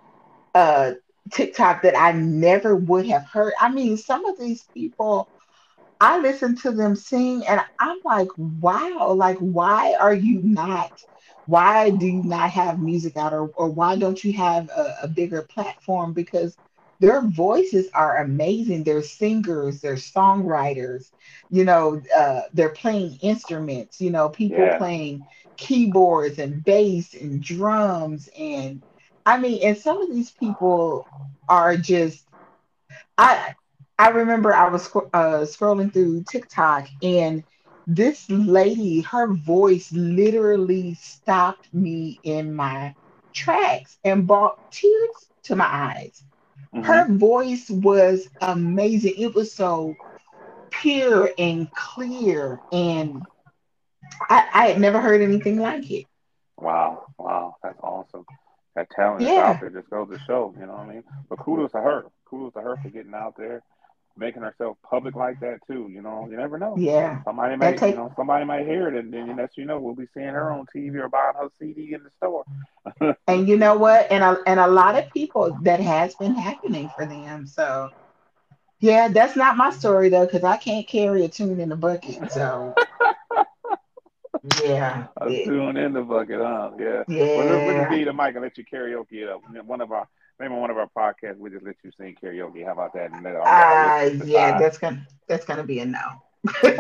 uh 0.54 0.94
TikTok 1.32 1.82
that 1.84 1.98
I 1.98 2.12
never 2.12 2.76
would 2.76 3.08
have 3.08 3.26
heard. 3.26 3.54
I 3.60 3.70
mean, 3.70 3.98
some 3.98 4.26
of 4.26 4.40
these 4.40 4.64
people, 4.74 5.28
I 6.00 6.20
listen 6.20 6.56
to 6.58 6.72
them 6.72 6.96
sing 6.96 7.46
and 7.48 7.62
I'm 7.80 7.98
like, 8.04 8.30
wow, 8.38 9.14
like 9.18 9.38
why 9.38 9.96
are 10.00 10.14
you 10.14 10.42
not, 10.44 10.92
why 11.46 11.90
do 11.92 12.06
you 12.06 12.24
not 12.24 12.52
have 12.52 12.82
music 12.82 13.16
out 13.18 13.34
or, 13.34 13.50
or 13.56 13.70
why 13.70 13.96
don't 13.98 14.24
you 14.24 14.34
have 14.34 14.70
a, 14.70 14.96
a 15.04 15.08
bigger 15.08 15.42
platform? 15.44 16.14
Because 16.14 16.58
their 17.00 17.22
voices 17.22 17.90
are 17.94 18.18
amazing. 18.18 18.84
They're 18.84 19.02
singers, 19.04 19.82
they're 19.82 19.96
songwriters, 19.96 21.12
you 21.50 21.64
know, 21.66 22.02
uh, 22.16 22.42
they're 22.54 22.70
playing 22.70 23.18
instruments, 23.22 24.00
you 24.02 24.12
know, 24.12 24.30
people 24.30 24.70
yeah, 24.70 24.78
playing 24.78 25.28
keyboards 25.58 26.40
and 26.40 26.64
bass 26.64 27.14
and 27.14 27.42
drums 27.42 28.30
and 28.38 28.82
I 29.26 29.38
mean, 29.40 29.62
and 29.64 29.78
some 29.78 30.02
of 30.02 30.10
these 30.10 30.32
people 30.32 31.08
are 31.50 31.78
just 31.78 32.26
I 33.18 33.56
I 33.98 34.10
remember 34.10 34.54
I 34.54 34.70
was 34.70 34.88
uh, 35.14 35.46
scrolling 35.46 35.94
through 35.94 36.24
TikTok 36.24 36.88
and 37.02 37.44
this 37.88 38.30
lady, 38.30 39.02
her 39.02 39.34
voice 39.34 39.92
literally 39.94 40.96
stopped 40.96 41.74
me 41.74 42.20
in 42.24 42.54
my 42.56 42.96
tracks 43.34 43.98
and 44.04 44.28
brought 44.28 44.58
tears 44.72 45.30
to 45.44 45.56
my 45.56 45.66
eyes. 45.68 46.24
hmm 46.74 47.00
Her 47.00 47.12
voice 47.14 47.70
was 47.70 48.30
amazing. 48.42 49.14
It 49.18 49.34
was 49.36 49.54
so 49.54 49.98
pure 50.72 51.30
and 51.38 51.72
clear, 51.74 52.62
and 52.72 53.26
I, 54.30 54.48
I 54.54 54.68
had 54.68 54.80
never 54.80 55.00
heard 55.02 55.22
anything 55.22 55.60
like 55.60 55.90
it. 55.92 56.06
wow, 56.58 57.04
wow, 57.18 57.56
that's 57.64 57.80
awesome. 57.82 58.26
That 58.76 58.90
talent 58.92 59.26
is 59.26 59.38
out 59.38 59.60
there. 59.60 59.70
Just 59.70 59.90
goes 59.90 60.10
to 60.10 60.20
show, 60.28 60.54
you 60.60 60.66
know 60.66 60.74
what 60.74 60.88
I 60.90 60.94
mean? 60.94 61.04
But 61.30 61.40
kudos 61.40 61.72
to 61.72 61.80
her. 61.80 62.06
Kudos 62.30 62.54
to 62.54 62.62
her 62.62 62.78
for 62.82 62.90
getting 62.90 63.14
out 63.14 63.36
there 63.38 63.62
making 64.18 64.42
herself 64.44 64.78
public 64.84 65.16
like 65.16 65.40
that 65.42 65.60
too. 65.68 65.90
You 65.92 66.02
know, 66.02 66.28
you 66.30 66.38
never 66.38 66.58
know. 66.58 66.76
yeah. 66.78 67.24
Somebody 67.24 67.56
might, 67.56 67.82
you 67.82 67.96
know, 67.96 68.14
somebody 68.16 68.46
might 68.46 68.66
hear 68.66 68.88
it, 68.88 68.96
and 68.96 69.14
then 69.14 69.36
next 69.36 69.58
you 69.58 69.66
know, 69.66 69.80
we'll 69.80 69.96
be 69.96 70.08
seeing 70.14 70.28
her 70.28 70.52
on 70.52 70.66
TV 70.74 70.96
or 70.96 71.10
buying 71.10 71.36
her 71.36 71.50
CD 71.60 71.94
in 71.94 72.04
the 72.04 72.10
store. 72.18 72.46
And 73.28 73.48
you 73.48 73.58
know 73.58 73.76
what? 73.76 74.12
And 74.12 74.24
a, 74.24 74.38
and 74.46 74.60
a 74.60 74.68
lot 74.68 74.96
of 74.96 75.10
people 75.12 75.58
that 75.64 75.80
has 75.80 76.16
been 76.16 76.36
happening 76.36 76.90
for 76.96 77.06
them. 77.06 77.48
So 77.48 77.90
yeah, 78.80 79.08
that's 79.08 79.36
not 79.36 79.58
my 79.58 79.72
story 79.72 80.10
though, 80.10 80.26
because 80.26 80.44
I 80.44 80.58
can't 80.58 80.88
carry 80.88 81.26
a 81.26 81.30
tune 81.30 81.60
in 81.60 81.72
a 81.72 81.76
bucket. 81.76 82.32
So 82.32 82.74
yeah, 84.64 85.08
A 85.22 85.30
yeah, 85.32 85.46
tune 85.46 85.78
in 85.78 85.94
the 85.94 86.02
bucket, 86.02 86.40
huh? 86.40 86.72
Yeah. 86.78 87.04
Well, 87.08 87.66
we'll 87.66 87.74
yeah. 87.74 87.90
give 87.90 88.00
you 88.00 88.06
the 88.06 88.14
mic 88.14 88.36
and 88.36 88.44
let 88.44 88.58
you 88.58 88.66
karaoke 88.66 89.24
it 89.24 89.30
up. 89.30 89.42
One 89.66 89.82
of 89.82 89.92
our 89.92 90.08
maybe 90.40 90.54
on 90.54 90.62
one 90.62 90.72
of 90.72 90.78
our 90.78 90.90
podcasts, 90.98 91.38
we 91.38 91.50
just 91.50 91.66
let 91.66 91.76
you 91.84 91.92
sing 91.98 92.16
karaoke. 92.22 92.66
How 92.66 92.74
about 92.74 92.94
that? 92.94 93.12
And 93.12 93.24
let 93.24 93.36
all 93.36 93.44
our 93.44 94.02
Uh, 94.02 94.06
yeah, 94.20 94.20
decide. 94.20 94.58
that's 94.58 94.78
gonna 94.78 95.06
that's 95.28 95.46
gonna 95.46 95.64
be 95.64 95.80
a 95.80 95.86
no. 95.86 96.00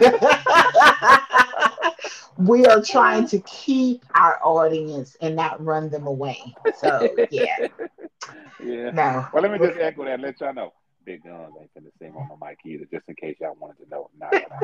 we 2.38 2.66
are 2.66 2.82
trying 2.82 3.28
to 3.28 3.40
keep 3.42 4.04
our 4.16 4.40
audience 4.44 5.16
and 5.22 5.36
not 5.36 5.64
run 5.64 5.90
them 5.90 6.08
away. 6.08 6.40
So 6.80 7.16
yeah, 7.30 7.68
yeah. 8.60 8.92
no. 8.92 9.26
Well, 9.32 9.44
let 9.44 9.52
me 9.52 9.60
just 9.60 9.80
echo 9.80 10.06
that 10.06 10.14
and 10.14 10.24
let 10.24 10.40
y'all 10.40 10.54
know. 10.54 10.74
Big 11.06 11.24
Guns 11.24 11.56
ain't 11.60 11.70
finna 11.78 11.92
sing 12.00 12.16
on 12.18 12.28
the 12.30 12.46
mic 12.46 12.60
either, 12.66 12.86
just 12.92 13.08
in 13.10 13.16
case 13.16 13.38
y'all 13.40 13.56
wanted 13.60 13.84
to 13.84 13.90
know. 13.90 14.10
Not 14.18 14.40
gonna 14.40 14.56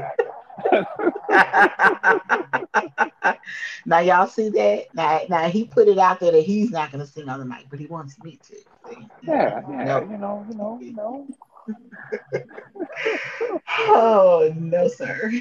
now 3.86 4.00
y'all 4.00 4.28
see 4.28 4.50
that? 4.50 4.86
Now, 4.94 5.22
now 5.30 5.50
he 5.50 5.66
put 5.66 5.88
it 5.88 5.98
out 5.98 6.20
there 6.20 6.32
that 6.32 6.44
he's 6.44 6.72
not 6.72 6.92
going 6.92 7.06
to 7.06 7.12
sing 7.12 7.30
on 7.30 7.40
the 7.40 7.46
mic, 7.46 7.68
but 7.70 7.80
he 7.80 7.88
wants 7.88 8.18
me 8.24 8.40
to. 8.48 8.56
See? 8.88 9.10
yeah, 9.22 9.62
yeah, 9.70 9.84
No. 9.84 10.00
you 10.02 10.18
know, 10.18 10.46
you 10.50 10.56
know, 10.56 10.80
you 10.82 10.94
know. 10.94 11.28
Oh 13.88 14.54
no, 14.58 14.88
sir. 14.88 15.32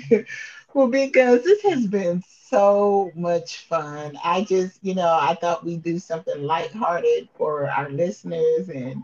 Well, 0.74 0.88
because 0.88 1.42
this 1.44 1.62
has 1.62 1.86
been 1.86 2.22
so 2.26 3.10
much 3.14 3.66
fun. 3.66 4.16
I 4.24 4.44
just, 4.44 4.78
you 4.82 4.94
know, 4.94 5.16
I 5.20 5.34
thought 5.40 5.64
we'd 5.64 5.82
do 5.82 5.98
something 5.98 6.42
lighthearted 6.42 7.28
for 7.36 7.68
our 7.68 7.88
listeners, 7.90 8.68
and 8.68 9.02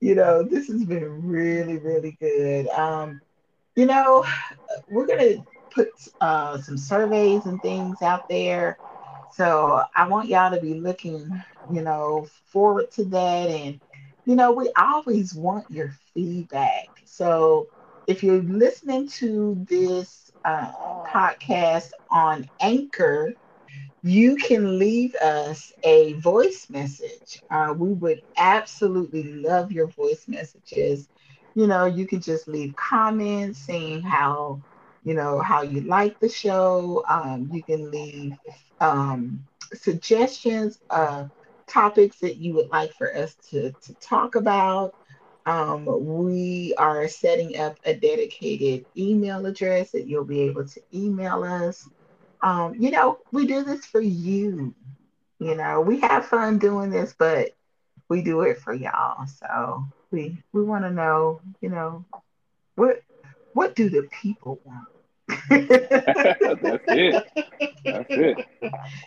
you 0.00 0.14
know, 0.14 0.42
this 0.42 0.68
has 0.68 0.84
been 0.84 1.26
really, 1.26 1.78
really 1.78 2.16
good. 2.20 2.68
Um, 2.68 3.20
you 3.76 3.86
know, 3.86 4.24
we're 4.88 5.06
gonna 5.06 5.44
put 5.70 5.88
uh, 6.20 6.58
some 6.58 6.76
surveys 6.78 7.46
and 7.46 7.60
things 7.62 8.02
out 8.02 8.28
there. 8.28 8.78
So 9.30 9.82
I 9.94 10.08
want 10.08 10.28
y'all 10.28 10.50
to 10.54 10.60
be 10.60 10.74
looking, 10.74 11.28
you 11.68 11.82
know, 11.82 12.26
forward 12.44 12.90
to 12.92 13.04
that. 13.06 13.50
And, 13.50 13.80
you 14.24 14.34
know, 14.36 14.52
we 14.52 14.72
always 14.78 15.34
want 15.34 15.70
your 15.70 15.90
feedback. 16.14 16.88
So 17.04 17.68
if 18.06 18.22
you're 18.22 18.42
listening 18.42 19.08
to 19.18 19.64
this 19.68 20.30
uh, 20.44 20.72
podcast 21.06 21.90
on 22.10 22.48
Anchor, 22.60 23.34
you 24.02 24.36
can 24.36 24.78
leave 24.78 25.14
us 25.16 25.72
a 25.82 26.14
voice 26.14 26.68
message. 26.70 27.42
Uh, 27.50 27.74
we 27.76 27.92
would 27.94 28.22
absolutely 28.36 29.24
love 29.24 29.72
your 29.72 29.88
voice 29.88 30.26
messages. 30.28 31.08
You 31.54 31.66
know, 31.66 31.86
you 31.86 32.06
can 32.06 32.20
just 32.20 32.46
leave 32.46 32.76
comments 32.76 33.58
saying 33.58 34.02
how, 34.02 34.60
you 35.04 35.14
know, 35.14 35.40
how 35.40 35.62
you 35.62 35.80
like 35.82 36.20
the 36.20 36.28
show. 36.28 37.02
Um, 37.08 37.50
you 37.52 37.62
can 37.62 37.90
leave 37.90 38.36
um, 38.80 39.44
suggestions 39.74 40.78
of 40.90 41.30
topics 41.66 42.18
that 42.20 42.36
you 42.36 42.54
would 42.54 42.68
like 42.70 42.92
for 42.94 43.14
us 43.16 43.34
to, 43.50 43.72
to 43.82 43.94
talk 43.94 44.36
about. 44.36 44.94
Um, 45.46 45.86
we 46.20 46.74
are 46.76 47.08
setting 47.08 47.58
up 47.58 47.76
a 47.84 47.94
dedicated 47.94 48.84
email 48.96 49.46
address 49.46 49.90
that 49.92 50.06
you'll 50.06 50.24
be 50.24 50.42
able 50.42 50.66
to 50.66 50.80
email 50.94 51.42
us 51.42 51.88
um, 52.42 52.74
you 52.78 52.90
know, 52.90 53.18
we 53.32 53.46
do 53.46 53.64
this 53.64 53.84
for 53.86 54.00
you. 54.00 54.74
You 55.38 55.54
know, 55.54 55.80
we 55.80 56.00
have 56.00 56.26
fun 56.26 56.58
doing 56.58 56.90
this, 56.90 57.14
but 57.18 57.50
we 58.08 58.22
do 58.22 58.42
it 58.42 58.58
for 58.58 58.72
y'all. 58.72 59.26
So, 59.26 59.84
we 60.10 60.42
We 60.52 60.62
want 60.62 60.84
to 60.84 60.90
know, 60.90 61.40
you 61.60 61.70
know, 61.70 62.04
what 62.76 63.00
what 63.52 63.74
do 63.74 63.88
the 63.88 64.08
people 64.22 64.60
want? 64.64 64.86
That's 65.50 66.84
it. 66.90 67.24
That's 67.84 68.08
it. 68.14 68.38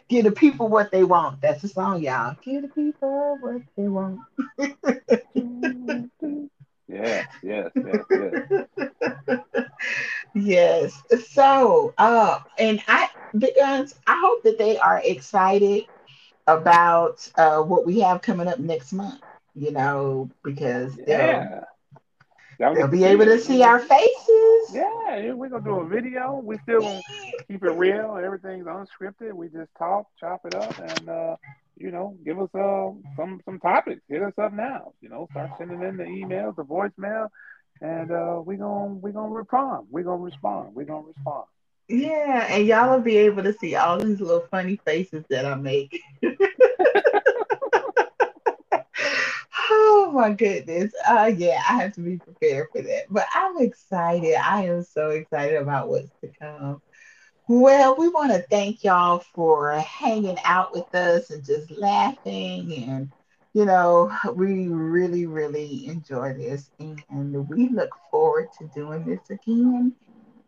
Give 0.09 0.23
the 0.23 0.31
people 0.31 0.67
what 0.67 0.91
they 0.91 1.03
want. 1.03 1.41
That's 1.41 1.61
the 1.61 1.67
song, 1.67 2.01
y'all. 2.01 2.35
Give 2.43 2.63
the 2.63 2.67
people 2.69 3.37
what 3.39 3.61
they 3.77 3.87
want. 3.87 4.19
yes, 6.91 7.27
yes, 7.43 7.71
yes, 7.83 8.05
yes. 8.13 8.35
yes. 10.33 11.03
So, 11.29 11.93
uh, 11.97 12.39
and 12.57 12.81
I, 12.87 13.09
because 13.37 13.95
I 14.07 14.19
hope 14.23 14.43
that 14.43 14.57
they 14.57 14.77
are 14.77 15.01
excited 15.03 15.85
about 16.47 17.29
uh, 17.37 17.61
what 17.61 17.85
we 17.85 17.99
have 18.01 18.21
coming 18.21 18.47
up 18.47 18.59
next 18.59 18.93
month. 18.93 19.21
You 19.55 19.71
know, 19.71 20.29
because 20.43 20.99
yeah. 21.07 21.43
they'll, 22.59 22.75
they'll 22.75 22.87
be 22.87 23.03
able 23.03 23.25
to 23.25 23.39
see 23.39 23.63
our 23.63 23.79
faces. 23.79 24.69
Yeah, 24.69 25.33
we're 25.33 25.49
gonna 25.49 25.63
do 25.63 25.79
a 25.79 25.87
video. 25.87 26.39
We 26.43 26.57
still 26.57 27.05
keep 27.47 27.63
it 27.63 27.71
real. 27.71 28.17
Everything's 28.23 28.65
unscripted. 28.65 29.33
We 29.33 29.49
just 29.49 29.69
talk, 29.77 30.07
chop 30.19 30.45
it 30.45 30.53
up, 30.53 30.77
and 30.79 31.09
uh, 31.09 31.35
you 31.81 31.91
know, 31.91 32.17
give 32.25 32.39
us 32.39 32.49
uh, 32.55 32.91
some 33.15 33.41
some 33.45 33.59
topics. 33.59 34.01
Hit 34.09 34.21
us 34.23 34.33
up 34.37 34.53
now. 34.53 34.93
You 35.01 35.09
know, 35.09 35.27
start 35.31 35.51
sending 35.57 35.81
in 35.81 35.97
the 35.97 36.03
emails, 36.03 36.55
the 36.55 36.63
voicemail, 36.63 37.29
and 37.81 38.11
uh, 38.11 38.41
we 38.45 38.57
gonna 38.57 38.93
we 38.95 39.11
gonna 39.11 39.33
respond. 39.33 39.87
We 39.91 40.03
gonna 40.03 40.21
respond. 40.21 40.75
We 40.75 40.85
gonna 40.85 41.07
respond. 41.07 41.45
Yeah, 41.89 42.47
and 42.49 42.65
y'all 42.67 42.91
will 42.91 43.01
be 43.01 43.17
able 43.17 43.43
to 43.43 43.53
see 43.53 43.75
all 43.75 43.99
these 43.99 44.21
little 44.21 44.45
funny 44.51 44.79
faces 44.85 45.25
that 45.29 45.45
I 45.45 45.55
make. 45.55 46.01
oh 49.71 50.11
my 50.13 50.31
goodness. 50.31 50.93
Uh 51.07 51.31
yeah, 51.35 51.61
I 51.69 51.81
have 51.81 51.93
to 51.95 52.01
be 52.01 52.17
prepared 52.17 52.67
for 52.71 52.81
that. 52.81 53.05
But 53.09 53.25
I'm 53.33 53.59
excited. 53.59 54.35
I 54.35 54.65
am 54.65 54.83
so 54.83 55.09
excited 55.09 55.57
about 55.57 55.89
what's 55.89 56.11
to 56.21 56.29
come. 56.39 56.81
Well, 57.53 57.97
we 57.97 58.07
want 58.07 58.31
to 58.31 58.39
thank 58.43 58.81
y'all 58.85 59.19
for 59.35 59.73
hanging 59.73 60.37
out 60.45 60.71
with 60.71 60.95
us 60.95 61.31
and 61.31 61.43
just 61.43 61.69
laughing 61.69 62.73
and 62.87 63.11
you 63.53 63.65
know, 63.65 64.09
we 64.35 64.69
really, 64.69 65.25
really 65.25 65.87
enjoy 65.87 66.33
this 66.33 66.71
and 66.79 67.49
we 67.49 67.67
look 67.67 67.89
forward 68.09 68.47
to 68.59 68.67
doing 68.69 69.03
this 69.03 69.29
again 69.29 69.93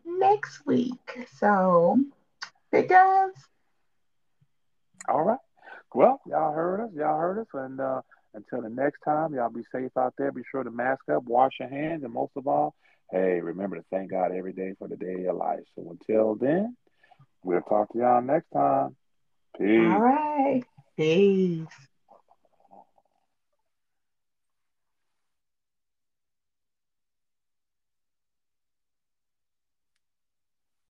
next 0.06 0.64
week. 0.64 1.26
So, 1.38 1.98
big 2.72 2.88
guys. 2.88 3.32
All 5.06 5.22
right. 5.24 5.38
Well, 5.92 6.20
y'all 6.26 6.54
heard 6.54 6.80
us. 6.80 6.90
Y'all 6.94 7.18
heard 7.18 7.38
us. 7.38 7.48
And 7.52 7.80
uh, 7.80 8.00
until 8.32 8.62
the 8.62 8.70
next 8.70 9.00
time, 9.04 9.34
y'all 9.34 9.50
be 9.50 9.64
safe 9.70 9.94
out 9.98 10.14
there. 10.16 10.32
Be 10.32 10.42
sure 10.50 10.64
to 10.64 10.70
mask 10.70 11.02
up, 11.14 11.24
wash 11.24 11.52
your 11.60 11.68
hands, 11.68 12.02
and 12.02 12.14
most 12.14 12.32
of 12.36 12.46
all, 12.46 12.74
hey, 13.12 13.40
remember 13.42 13.76
to 13.76 13.84
thank 13.90 14.10
God 14.10 14.32
every 14.32 14.54
day 14.54 14.72
for 14.78 14.88
the 14.88 14.96
day 14.96 15.12
of 15.14 15.20
your 15.20 15.34
life. 15.34 15.64
So 15.76 15.90
until 15.90 16.34
then, 16.36 16.74
we'll 17.44 17.60
talk 17.62 17.92
to 17.92 17.98
y'all 17.98 18.22
next 18.22 18.50
time. 18.52 18.96
Peace. 19.58 19.78
All 19.78 20.00
right. 20.00 20.64
Peace. 20.96 21.66